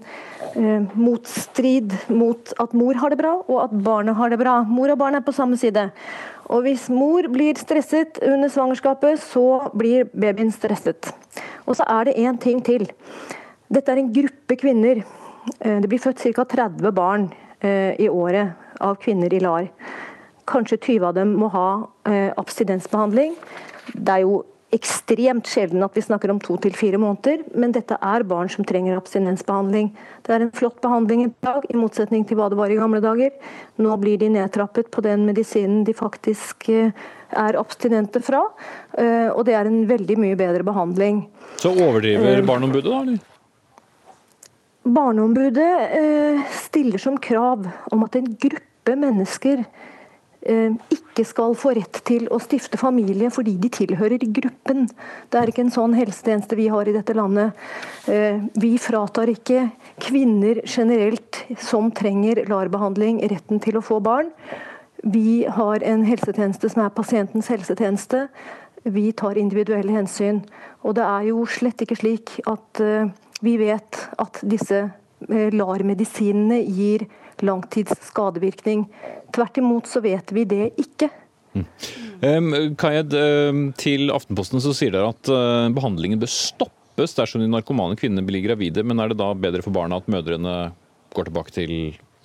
[0.96, 4.62] motstrid mot at mor har det bra, og at barnet har det bra.
[4.64, 5.90] Mor og barn er på samme side.
[6.54, 11.10] Og hvis mor blir stresset under svangerskapet, så blir babyen stresset.
[11.66, 12.86] Og så er det én ting til.
[13.72, 15.02] Dette er en gruppe kvinner.
[15.60, 16.46] Eh, det blir født ca.
[16.46, 17.30] 30 barn
[17.60, 19.72] eh, i året av kvinner i LAR.
[20.46, 21.70] Kanskje 20 av dem må ha
[22.06, 23.34] eh, abstinensbehandling.
[23.94, 24.44] Det er jo
[24.76, 28.66] ekstremt sjelden at vi snakker om to til fire måneder, men dette er barn som
[28.68, 29.92] trenger abstinensbehandling.
[30.26, 33.02] Det er en flott behandling i dag, i motsetning til hva det var i gamle
[33.04, 33.32] dager.
[33.82, 36.92] Nå blir de nedtrappet på den medisinen de faktisk eh,
[37.36, 38.44] er abstinente fra,
[38.98, 41.26] eh, og det er en veldig mye bedre behandling.
[41.62, 43.02] Så overdriver Barneombudet, da?
[43.02, 43.24] eller?
[44.86, 49.84] Barneombudet eh, stiller som krav om at en gruppe mennesker eh,
[50.46, 54.86] ikke skal få rett til å stifte familie fordi de tilhører gruppen.
[55.32, 57.56] Det er ikke en sånn helsetjeneste vi har i dette landet.
[58.12, 59.70] Eh, vi fratar ikke
[60.04, 64.30] kvinner generelt som trenger LAR-behandling, retten til å få barn.
[65.06, 68.28] Vi har en helsetjeneste som er pasientens helsetjeneste.
[68.86, 70.44] Vi tar individuelle hensyn.
[70.86, 72.82] Og det er jo slett ikke slik at
[73.44, 77.06] vi vet at disse eh, LAR-medisinene gir
[77.44, 78.86] langtids skadevirkning.
[79.36, 81.10] Tvert imot så vet vi det ikke.
[81.56, 81.68] Mm.
[82.22, 87.52] Um, Kayed, um, til Aftenposten så sier dere at uh, behandlingen bør stoppes dersom de
[87.52, 90.56] narkomane kvinnene blir gravide, men er det da bedre for barna at mødrene
[91.16, 91.74] går tilbake til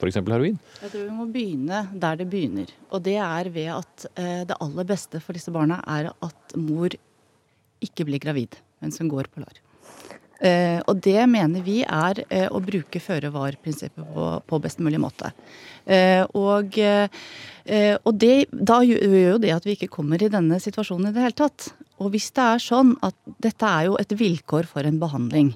[0.00, 0.18] f.eks.
[0.22, 0.58] heroin?
[0.80, 2.70] Jeg tror vi må begynne der det begynner.
[2.90, 6.94] Og det er ved at uh, det aller beste for disse barna er at mor
[7.80, 9.58] ikke blir gravid mens hun går på LAR.
[10.40, 14.14] Eh, og det mener vi er eh, å bruke føre-var-prinsippet
[14.48, 15.34] på, best mulig måte.
[15.84, 21.10] Eh, og, og det, da gjør jo det at vi ikke kommer i denne situasjonen
[21.10, 21.70] i det hele tatt.
[22.00, 23.14] Og hvis det er sånn at
[23.44, 25.52] dette er jo et vilkår for en behandling.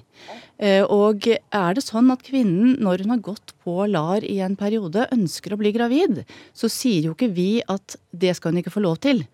[0.93, 5.07] Og er det sånn at kvinnen, når hun har gått på LAR i en periode,
[5.11, 6.21] ønsker å bli gravid,
[6.53, 9.25] så sier jo ikke vi at det skal hun ikke få lov til.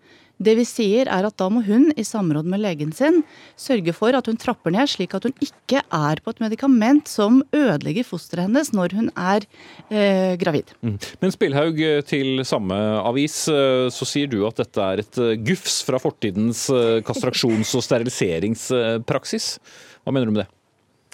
[0.42, 3.20] Det vi sier er at da må hun i samråd med legen sin
[3.60, 7.40] sørge for at hun trapper ned, slik at hun ikke er på et medikament som
[7.54, 9.46] ødelegger fosteret hennes når hun er
[9.90, 10.72] eh, gravid.
[10.82, 10.96] Mm.
[11.22, 15.36] Men Spillhaug, eh, til samme avis, eh, så sier du at dette er et eh,
[15.46, 16.66] gufs fra fortidens
[17.06, 19.54] kastraksjons- og steriliseringspraksis.
[20.02, 20.50] Hva mener du med det?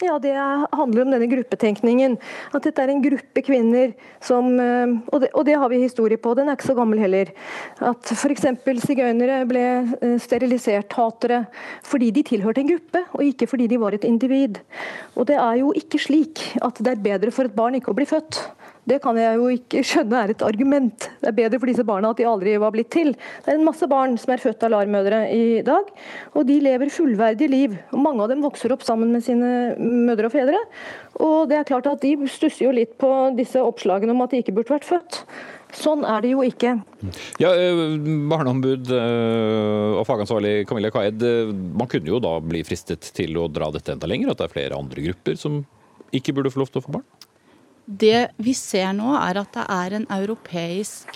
[0.01, 0.32] Ja, Det
[0.72, 2.12] handler om denne gruppetenkningen.
[2.55, 6.20] At dette er en gruppe kvinner som eh, Og det, og det har vi historie
[6.22, 7.32] på, den er ikke så gammel heller.
[7.82, 8.46] At f.eks.
[8.84, 9.64] sigøynere ble
[9.99, 11.40] eh, sterilisert hatere
[11.82, 14.62] fordi de tilhørte en gruppe, og ikke fordi de var et individ.
[15.16, 17.99] Og det er jo ikke slik at det er bedre for et barn ikke å
[17.99, 18.38] bli født.
[18.89, 21.09] Det kan jeg jo ikke skjønne er et argument.
[21.20, 23.12] Det er bedre for disse barna at de aldri var blitt til.
[23.45, 25.91] Det er en masse barn som er født av LAR-mødre i dag,
[26.32, 27.76] og de lever fullverdige liv.
[27.93, 30.62] Og mange av dem vokser opp sammen med sine mødre og fedre.
[31.20, 34.43] Og det er klart at de stusser jo litt på disse oppslagene om at de
[34.43, 35.22] ikke burde vært født.
[35.76, 36.78] Sånn er det jo ikke.
[37.43, 37.82] Ja, eh,
[38.30, 43.51] Barneombud eh, og fagansvarlig Camilla Kaed, eh, man kunne jo da bli fristet til å
[43.53, 44.32] dra dette enda lenger?
[44.32, 45.61] At det er flere andre grupper som
[46.14, 47.09] ikke burde få lov til å få barn?
[47.89, 51.14] Det vi ser nå, er at det er en europeisk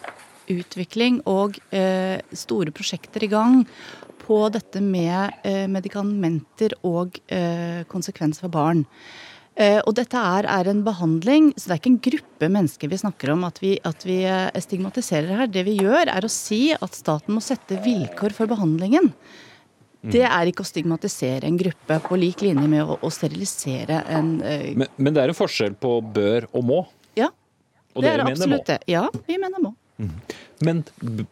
[0.53, 3.61] utvikling og eh, store prosjekter i gang
[4.23, 8.87] på dette med eh, medikamenter og eh, konsekvenser for barn.
[9.53, 13.03] Eh, og dette er, er, en behandling, så det er ikke en gruppe mennesker vi
[13.03, 15.53] snakker om at vi, at vi eh, stigmatiserer her.
[15.53, 19.13] Det vi gjør, er å si at staten må sette vilkår for behandlingen.
[20.03, 24.33] Det er ikke å stigmatisere en gruppe på lik linje med å, å sterilisere en
[24.43, 24.65] uh...
[24.75, 26.81] men, men, det er en forskjell på bør og må?
[27.19, 27.29] Ja,
[27.95, 28.81] og det er absolutt det.
[28.91, 29.77] Ja, vi mener må.
[30.03, 30.11] Mm.
[30.67, 30.83] Men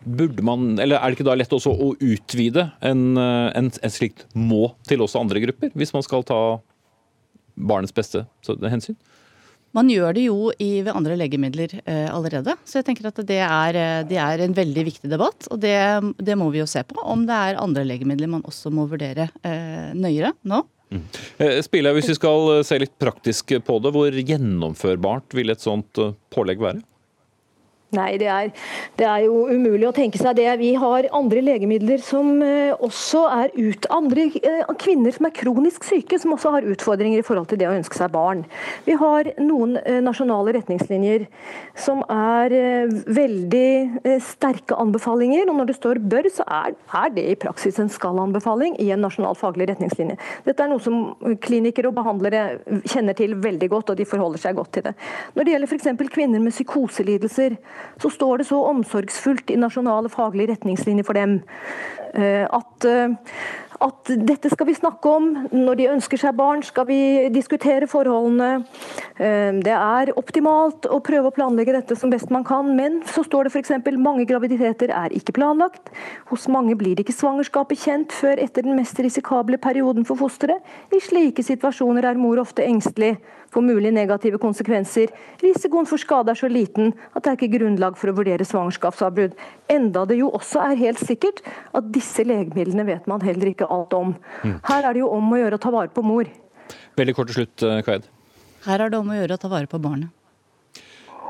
[0.04, 3.92] burde man, eller er det ikke da lett også å utvide en, eh, en, en
[3.94, 6.40] slikt må til også andre grupper, hvis man skal ta
[7.54, 8.98] barnets beste hensyn?
[9.76, 12.56] Man gjør det jo i, ved andre legemidler eh, allerede.
[12.66, 15.46] Så jeg tenker at det er, eh, det er en veldig viktig debatt.
[15.54, 15.76] Og det,
[16.18, 16.98] det, må vi jo se på.
[16.98, 20.64] Om det er andre legemidler man også må vurdere eh, nøyere nå.
[20.90, 21.04] Mm.
[21.38, 26.02] Eh, hvis vi skal se litt praktisk på det, hvor gjennomførbart vil et sånt
[26.34, 26.82] pålegg være?
[27.91, 28.51] Nei, det er,
[29.01, 30.47] det er, jo umulig å tenke seg det.
[30.61, 35.82] Vi har andre legemidler som uh, også er ut Andre uh, kvinner som er kronisk
[35.88, 38.45] syke, som også har utfordringer i forhold til det å ønske seg barn.
[38.86, 41.26] Vi har noen uh, nasjonale retningslinjer
[41.74, 42.53] som er
[43.11, 45.51] veldig sterke anbefalinger.
[45.51, 49.03] Og når det står 'bør', så er, er det i praksis en skal-anbefaling i en
[49.03, 50.18] nasjonal faglig retningslinje.
[50.47, 54.59] Dette er noe som klinikere og behandlere kjenner til veldig godt, og de forholder seg
[54.61, 54.95] godt til det.
[55.34, 56.12] Når det gjelder f.eks.
[56.14, 57.57] kvinner med psykoselidelser,
[58.02, 61.40] så står det så omsorgsfullt i nasjonale faglige retningslinjer for dem
[62.14, 63.18] eh, at eh,
[63.80, 65.28] at dette skal vi snakke om.
[65.54, 67.00] Når de ønsker seg barn, skal vi
[67.32, 68.66] diskutere forholdene.
[69.16, 73.24] Eh, det er optimalt å prøve å planlegge dette som best man kan, men så
[73.24, 73.72] står det f.eks.
[73.96, 75.92] mange graviditeter er ikke planlagt.
[76.28, 80.60] Hos mange blir ikke svangerskapet kjent før etter den mest risikable perioden for fosteret.
[80.92, 83.16] I slike situasjoner er mor ofte engstelig
[83.51, 85.11] for mulige negative konsekvenser.
[85.42, 89.34] Risikoen for skade er så liten at det er ikke grunnlag for å vurdere svangerskapsavbrudd.
[89.70, 91.42] Enda det jo også er helt sikkert
[91.74, 94.14] at disse legemidlene vet man heller ikke alt om.
[94.42, 96.30] Her er det jo om å gjøre å ta vare på mor.
[96.98, 97.84] Veldig kort til slutt, Kaed.
[97.86, 98.09] Kveid.
[98.66, 100.11] Her er det om å gjøre å ta vare på barnet.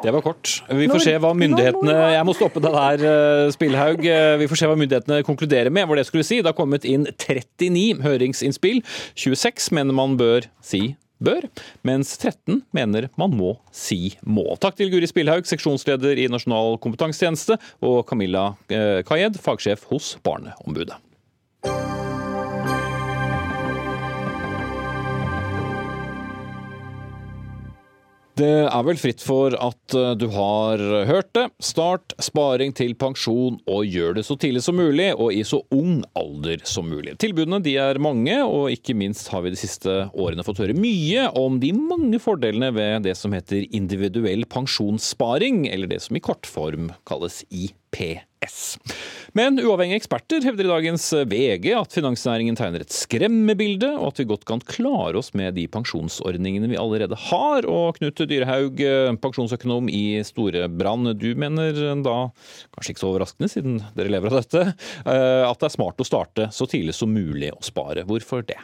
[0.00, 0.62] Det var kort.
[0.72, 4.00] Vi får se hva myndighetene Jeg må stoppe deg der, eh, Spillhaug.
[4.06, 5.86] Eh, Vi får se hva myndighetene konkluderer med.
[5.86, 6.40] Hva det skulle si.
[6.40, 8.82] Det har kommet inn 39 høringsinnspill.
[9.14, 11.46] 26 mener man bør si bør,
[11.86, 14.46] mens 13 mener man må si må.
[14.60, 20.98] Takk til Guri Spillhaug, seksjonsleder i Nasjonal kompetansetjeneste, og Camilla eh, Kayed, fagsjef hos Barneombudet.
[28.40, 31.42] Det er vel fritt for at eh, du har hørt det.
[31.60, 35.98] Start sparing til pensjon og gjør det så tidlig som mulig og i så ung
[36.16, 37.18] alder som mulig.
[37.20, 41.26] Tilbudene de er mange, og ikke minst har vi de siste årene fått høre mye
[41.36, 46.94] om de mange fordelene ved det som heter individuell pensjonssparing, eller det som i kortform
[47.10, 48.29] kalles IPS.
[49.36, 54.28] Men uavhengige eksperter hevder i dagens VG at finansnæringen tegner et skremmebilde, og at vi
[54.30, 57.68] godt kan klare oss med de pensjonsordningene vi allerede har.
[57.68, 58.80] Og Knut Dyrehaug,
[59.22, 62.18] pensjonsøkonom i Storebrann, du mener da,
[62.74, 64.66] kanskje ikke så overraskende siden dere lever av dette,
[65.04, 68.06] eh, at det er smart å starte så tidlig som mulig å spare.
[68.08, 68.58] Hvorfor det?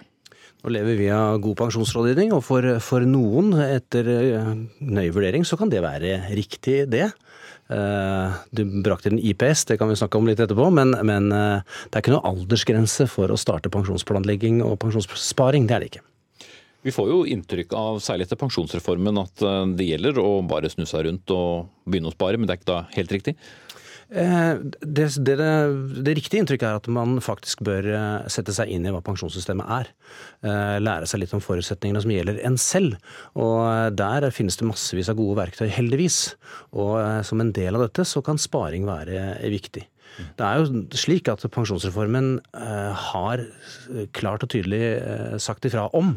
[0.65, 4.53] Nå lever vi av god pensjonsrådgivning, og for, for noen, etter eh,
[4.83, 7.11] nøye vurdering, så kan det være riktig, det.
[7.69, 11.79] Eh, Du brakte inn IPS, det kan vi snakke om litt etterpå, men, men eh,
[11.91, 15.67] det er ikke noe aldersgrense for å starte pensjonsplanlegging og pensjonssparing.
[15.67, 16.05] Det er det ikke.
[16.87, 20.85] Vi får jo inntrykk av, særlig etter pensjonsreformen, at eh, det gjelder å bare snu
[20.87, 23.35] seg rundt og begynne å spare, men det er ikke da helt riktig?
[24.11, 25.37] Eh, Det, det,
[26.07, 29.73] det riktige inntrykket er at man faktisk bør eh, sette seg inn i hva pensjonssystemet
[29.81, 29.91] er.
[30.47, 33.01] Eh, Lære seg litt om forutsetningene som gjelder en selv.
[33.35, 36.37] Og der finnes det massevis av gode verktøy, heldigvis.
[36.77, 36.97] Og
[37.27, 39.87] som en del av dette så kan sparing være viktig.
[40.39, 42.39] Det er jo slik at pensjonsreformen
[43.11, 43.43] har
[44.17, 44.81] klart og tydelig
[45.43, 46.15] sagt ifra om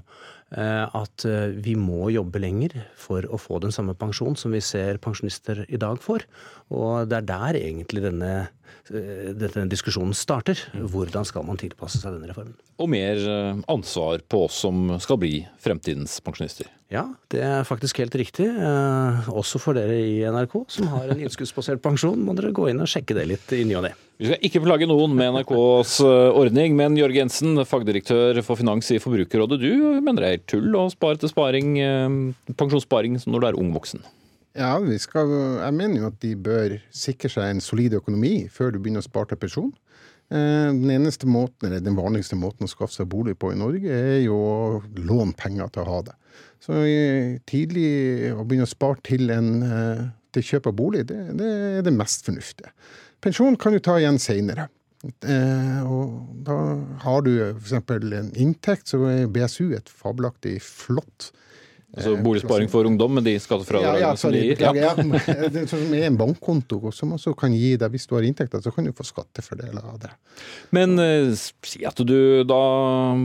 [0.50, 4.98] at eh, vi må jobbe lenger for å få den samme pensjon som vi ser
[5.02, 6.26] pensjonister i dag får.
[6.74, 8.32] Og det er der egentlig denne,
[8.90, 10.58] eh, denne diskusjonen starter.
[10.74, 12.58] Hvordan skal man tilpasse seg denne reformen?
[12.82, 16.72] Og mer eh, ansvar på oss som skal bli fremtidens pensjonister.
[16.90, 18.48] Ja, det er faktisk helt riktig.
[18.50, 22.82] Eh, også for dere i NRK som har en innskuddsbasert pensjon, må dere gå inn
[22.82, 23.92] og sjekke det litt i ny og ne.
[24.18, 28.90] Vi skal ikke plage noen med NRKs eh, ordning, men Jørg Jensen, fagdirektør for finans
[28.90, 33.48] i Forbrukerrådet, du mener det er tull å spare til sparing, eh, pensjonssparing når du
[33.52, 34.02] er ung voksen?
[34.58, 35.30] Ja, vi skal,
[35.62, 39.06] jeg mener jo at de bør sikre seg en solid økonomi før du begynner å
[39.06, 39.70] spare til pensjon.
[40.30, 43.90] Eh, Den eneste måten, eller den vanligste måten å skaffe seg bolig på i Norge,
[43.90, 46.16] er jo å låne penger til å ha det.
[46.62, 50.04] Så eh, tidlig å begynne å spare til, en, eh,
[50.36, 52.70] til kjøp av bolig, det, det er det mest fornuftige.
[53.24, 54.70] Pensjon kan du ta igjen seinere.
[55.00, 56.56] Og da
[57.06, 57.74] har du f.eks.
[57.96, 61.30] en inntekt, så er BSU et fabelaktig flott
[61.90, 64.60] Altså Boligsparing for ungdom med de skattefradragene ja, ja, som de gir?
[64.62, 64.94] ja.
[65.50, 68.62] Det er som er en bankkonto som også kan gi deg, hvis du har inntekter,
[68.62, 70.12] så kan du få skattefordeler av det.
[70.76, 72.62] Men eh, si at du da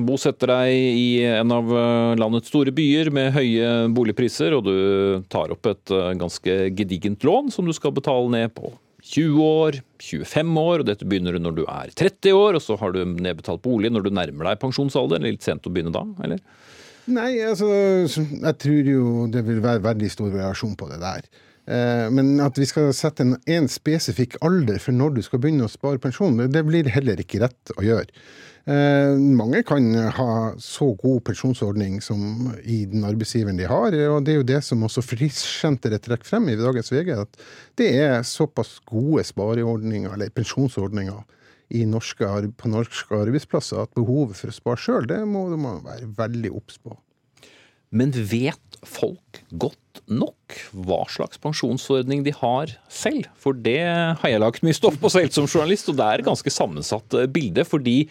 [0.09, 5.53] bosetter deg i en av eh, landets store byer med høye boligpriser, og du tar
[5.53, 8.73] opp et eh, ganske gedigent lån som du skal betale ned på
[9.05, 12.81] 20 år, 25 år, og dette begynner du når du er 30 år, og så
[12.81, 15.21] har du nedbetalt bolig når du nærmer deg pensjonsalder.
[15.21, 16.41] Det er litt sent å begynne da, eller?
[17.13, 17.67] Nei, altså,
[18.09, 21.27] jeg tror jo det vil være veldig stor variasjon på det der.
[21.69, 25.67] Eh, Men at vi skal sette en, en spesifikk alder for når du skal begynne
[25.69, 28.09] å spare pensjon, det- blir heller ikke rett å gjøre.
[28.67, 34.33] Eh, Mange kan ha så god pensjonsordning som i den arbeidsgiveren de har, og det
[34.33, 37.37] er jo det som også Frischsenteret trekker frem i dagens VG, at
[37.77, 41.21] det er såpass gode spareordninger, eller pensjonsordninger,
[41.89, 46.53] norske, på norske arbeidsplasser at behovet for å spare sjøl, det må man være veldig
[46.55, 46.97] obs på.
[47.95, 53.29] Men vet folk godt nok hva slags pensjonsordning de har selv?
[53.41, 53.81] For det
[54.21, 57.17] har jeg lagt mye stoff på selv som journalist, og det er et ganske sammensatt
[57.17, 57.65] eh, bilde.
[57.65, 58.03] Fordi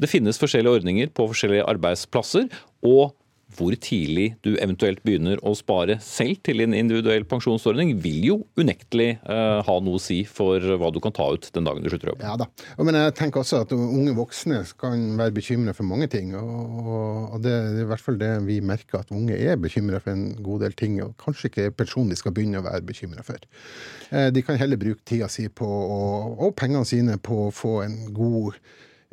[0.00, 2.48] det finnes forskjellige ordninger på forskjellige arbeidsplasser.
[2.82, 3.12] og
[3.56, 9.08] hvor tidlig du eventuelt begynner å spare selv til en individuell pensjonsordning, vil jo unektelig
[9.18, 12.10] eh, ha noe å si for hva du kan ta ut den dagen du slutter
[12.10, 12.26] å jobbe.
[12.28, 12.46] Ja da.
[12.78, 16.34] Men jeg tenker også at unge voksne kan være bekymra for mange ting.
[16.38, 20.14] Og, og det er i hvert fall det vi merker, at unge er bekymra for
[20.14, 21.00] en god del ting.
[21.04, 23.40] Og kanskje ikke pensjon de skal begynne å være bekymra for.
[24.10, 27.80] Eh, De kan heller bruke tida si på, å- og pengene sine på å få
[27.84, 28.56] en god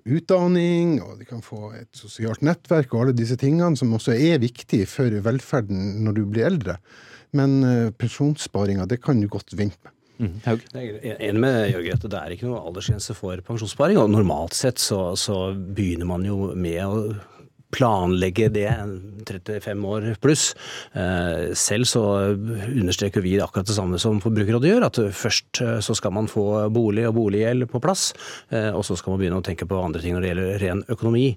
[0.07, 4.41] utdanning, og de kan få et sosialt nettverk og alle disse tingene som også er
[4.43, 6.77] viktige for velferden når du blir eldre.
[7.35, 9.93] Men uh, pensjonssparinga, det kan du godt vente med.
[10.17, 13.99] Mm, jeg er enig med Jørgen det er ikke noe aldersgrense for pensjonssparing.
[14.01, 17.01] og Normalt sett så, så begynner man jo med å
[17.73, 18.69] planlegge det
[19.27, 20.51] 35 år pluss.
[20.95, 25.95] Eh, selv så understreker vi akkurat det samme som Forbrukerrådet gjør, at først eh, så
[25.97, 28.09] skal man få bolig og boliggjeld på plass,
[28.51, 30.83] eh, og så skal man begynne å tenke på andre ting når det gjelder ren
[30.87, 31.27] økonomi.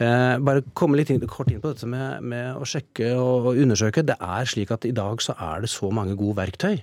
[0.00, 4.04] Bare komme litt kort inn på dette med, med å sjekke og undersøke.
[4.06, 6.80] Det er slik at i dag så er det så mange gode verktøy.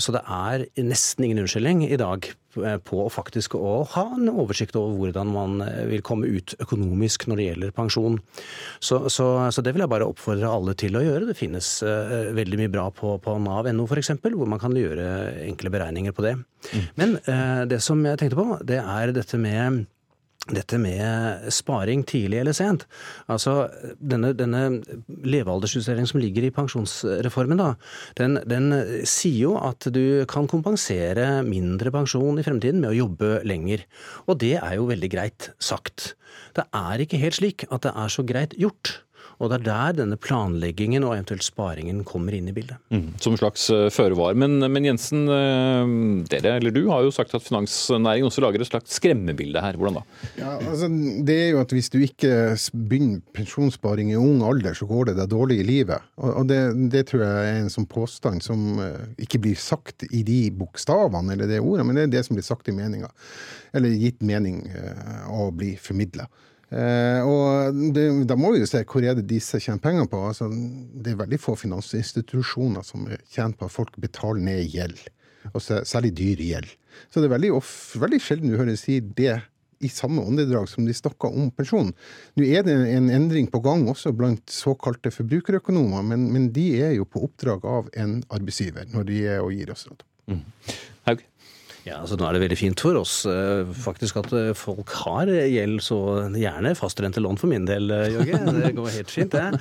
[0.00, 2.30] Så det er nesten ingen unnskyldning i dag
[2.84, 7.40] på faktisk å ha en oversikt over hvordan man eh, vil komme ut økonomisk når
[7.40, 8.18] det gjelder pensjon.
[8.80, 11.28] Så, så, så det vil jeg bare oppfordre alle til å gjøre.
[11.30, 15.08] Det finnes uh, veldig mye bra på, på nav.no f.eks., hvor man kan gjøre
[15.46, 16.34] enkle beregninger på det.
[16.72, 16.88] Mm.
[17.00, 19.86] Men uh, det som jeg tenkte på, det er dette med
[20.54, 22.86] dette med sparing tidlig eller sent.
[23.30, 23.68] Altså,
[24.00, 27.72] denne, denne levealdersjusteringen som ligger i pensjonsreformen, da,
[28.20, 28.70] den, den,
[29.08, 33.84] sier jo at du kan kompensere mindre pensjon i fremtiden med å jobbe lenger.
[34.26, 36.12] Og det er jo veldig greit sagt.
[36.56, 38.98] Det er ikke helt slik at det er så greit gjort.
[39.38, 42.80] Og det er der denne planleggingen og eventuelt sparingen kommer inn i bildet.
[42.90, 44.34] Mm, som en slags uh, føre var.
[44.38, 48.70] Men, men, Jensen, uh, dere eller du har jo sagt at finansnæringen også lager et
[48.70, 49.78] slags skremmebilde her.
[49.78, 50.02] Hvordan da?
[50.40, 50.88] Ja, altså,
[51.28, 52.32] det er jo at Hvis du ikke
[52.72, 56.10] begynner pensjonssparing i ung alder, så går det deg dårlig i livet.
[56.18, 56.60] Og, og det,
[56.90, 61.36] det, tror jeg er en sånn påstand som uh, ikke blir sagt i de bokstavene
[61.36, 63.12] eller det ordet, men det er det som blir sagt i meninga.
[63.76, 64.64] Eller gitt mening
[65.28, 66.24] å bli formidla.
[66.68, 70.20] Eh, og det, Da må vi jo se hvor er det disse tjener penger på.
[70.30, 74.98] Altså, det er veldig få finansinstitusjoner som tjener på at folk betaler ned gjeld,
[75.52, 76.74] og særlig dyr gjeld.
[77.08, 77.54] Så det er veldig,
[78.02, 79.38] veldig sjelden du hører si det
[79.78, 81.92] i samme åndedrag som de snakker om pensjon.
[82.34, 86.96] Nå er det en endring på gang også blant såkalte forbrukerøkonomer, men, men de er
[86.96, 90.02] jo på oppdrag av en arbeidsgiver når de er og gir oss råd.
[90.28, 90.42] Mm.
[91.88, 95.30] Ja, altså Nå er det veldig fint for oss eh, faktisk at eh, folk har
[95.30, 95.98] gjeld, så
[96.36, 98.40] gjerne fastrentelån for min del, eh, Jørge.
[98.68, 99.60] Det går helt fint, det.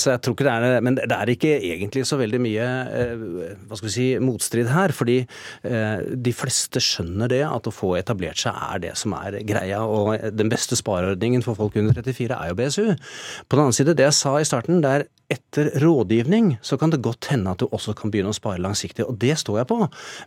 [0.00, 2.66] Så jeg tror ikke det er Men det er ikke egentlig så veldig mye
[3.68, 4.92] hva skal vi si, motstrid her.
[4.96, 5.18] Fordi
[5.62, 9.82] de fleste skjønner det, at å få etablert seg er det som er greia.
[9.84, 12.84] Og den beste spareordningen for folk under 34 er jo BSU.
[13.46, 16.90] På den annen side, det jeg sa i starten, det er etter rådgivning så kan
[16.92, 19.68] det godt hende at du også kan begynne å spare langsiktig, og det står jeg
[19.70, 19.78] på.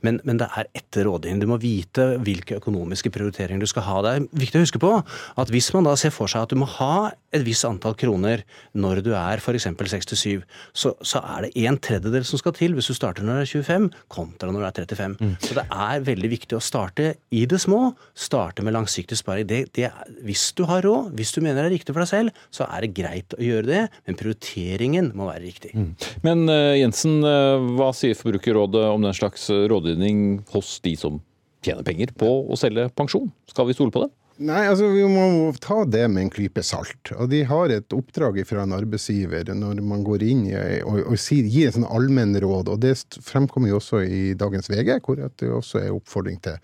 [0.06, 1.42] Men, men det er etter rådgivning.
[1.44, 3.98] Du må vite hvilke økonomiske prioriteringer du skal ha.
[4.06, 6.60] Det er viktig å huske på at hvis man da ser for seg at du
[6.62, 8.44] må ha et visst antall kroner
[8.78, 9.68] når du er f.eks.
[9.84, 10.44] 67,
[10.74, 13.52] så, så er det en tredjedel som skal til hvis du starter når du er
[13.52, 15.18] 25, kontra når du er 35.
[15.20, 15.34] Mm.
[15.44, 17.82] Så det er veldig viktig å starte i det små.
[18.16, 19.50] Starte med langsiktig sparing.
[19.50, 19.90] Det, det,
[20.24, 22.86] hvis du har råd, hvis du mener det er riktig for deg selv, så er
[22.86, 25.74] det greit å gjøre det, men prioritering vurderingen må være riktig.
[25.74, 25.94] Mm.
[26.24, 31.22] Men uh, Jensen, uh, hva sier Forbrukerrådet om den slags rådgivning hos de som
[31.64, 33.32] tjener penger på å selge pensjon?
[33.50, 34.12] Skal vi stole på det?
[34.42, 37.12] Nei, altså vi må ta det med en klype salt.
[37.14, 40.48] Og de har et oppdrag fra en arbeidsgiver når man går inn
[40.88, 42.72] og, og sier, gir en sånn allmenn råd.
[42.74, 46.58] Og det fremkommer jo også i dagens VG, hvor det også er oppfordring til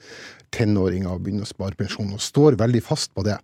[0.50, 3.36] tenåringer å begynne å spare pensjon, og står veldig fast på det.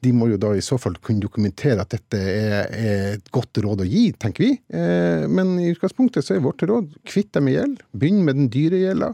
[0.00, 3.60] De må jo da i så fall kunne dokumentere at dette er, er et godt
[3.60, 4.54] råd å gi, tenker vi.
[4.72, 7.84] Eh, men i utgangspunktet så er vårt råd kvitt deg med gjeld.
[7.92, 9.12] Begynn med den dyre gjelda.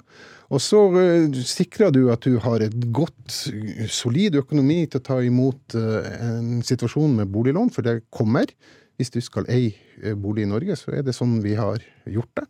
[0.52, 3.38] Og så uh, sikrer du at du har et godt,
[3.92, 8.52] solid økonomi til å ta imot uh, en situasjon med boliglån, for det kommer.
[9.00, 9.72] Hvis du skal eie
[10.02, 12.44] eh, bolig i Norge, så er det sånn vi har gjort det.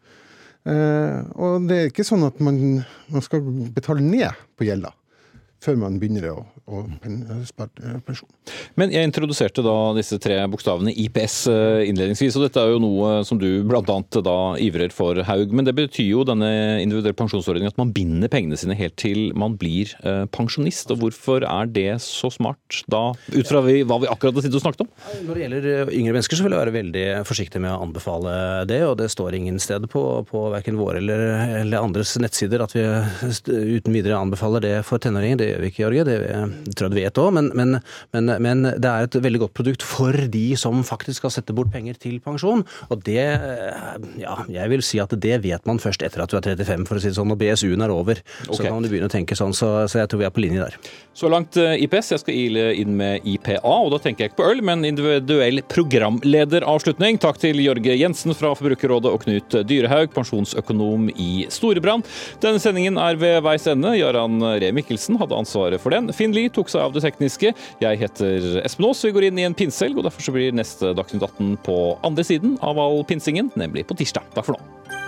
[1.42, 2.82] Og det er ikke sånn at man
[3.24, 3.40] skal
[3.74, 4.92] betale ned på gjelda
[5.62, 6.36] før man begynner å,
[6.66, 6.82] å
[7.46, 8.28] spare pensjon.
[8.78, 13.20] Men jeg introduserte da disse tre bokstavene IPS eh, innledningsvis, og dette er jo noe
[13.26, 13.82] som du bl.a.
[14.26, 15.54] da ivrer for, Haug.
[15.54, 16.50] Men det betyr jo denne
[16.82, 20.90] individuelle pensjonsordningen at man binder pengene sine helt til man blir eh, pensjonist.
[20.94, 23.04] Og hvorfor er det så smart da,
[23.34, 24.92] ut fra vi, hva vi akkurat har sittet og snakket om?
[25.28, 28.34] Når det gjelder eh, yngre mennesker, så vil jeg være veldig forsiktig med å anbefale
[28.70, 28.82] det.
[28.88, 31.24] Og det står ingen sted på, på verken våre eller,
[31.62, 32.82] eller andres nettsider at vi
[33.78, 35.38] uten videre anbefaler det for tenåringer.
[35.38, 36.04] Det gjør vi ikke, Jorge.
[36.08, 37.30] Det tror jeg du vet òg.
[37.38, 37.78] Men, men,
[38.14, 41.72] men, men, det er et veldig godt produkt for de som faktisk skal sette bort
[41.72, 42.64] penger til pensjon.
[42.88, 43.22] Og det,
[44.20, 46.98] ja, jeg vil si at det vet man først etter at du er 35, for
[46.98, 48.22] å si det sånn, og BSU-en er over.
[48.48, 50.66] Så kan du begynne å tenke sånn, så, så jeg tror vi er på linje
[50.66, 50.78] der.
[51.16, 52.12] Så langt eh, IPS.
[52.14, 55.62] Jeg skal ile inn med IPA, og da tenker jeg ikke på øl, men individuell
[55.72, 57.20] programlederavslutning.
[57.22, 62.08] Takk til Jørge Jensen fra Forbrukerrådet og Knut Dyrehaug, pensjonsøkonom i Storebrand.
[62.42, 63.94] Denne sendingen er ved veis ende.
[63.98, 66.10] Jarand Ree Mikkelsen hadde ansvaret for den.
[66.16, 67.52] Finn Lie tok seg av det tekniske.
[67.82, 69.04] Jeg heter Espen Aas.
[69.04, 72.26] Vi går inn i en pinsehelg, og derfor så blir neste Dagsnytt 18 på andre
[72.26, 74.28] siden av all pinsingen, nemlig på tirsdag.
[74.36, 75.01] Takk for nå.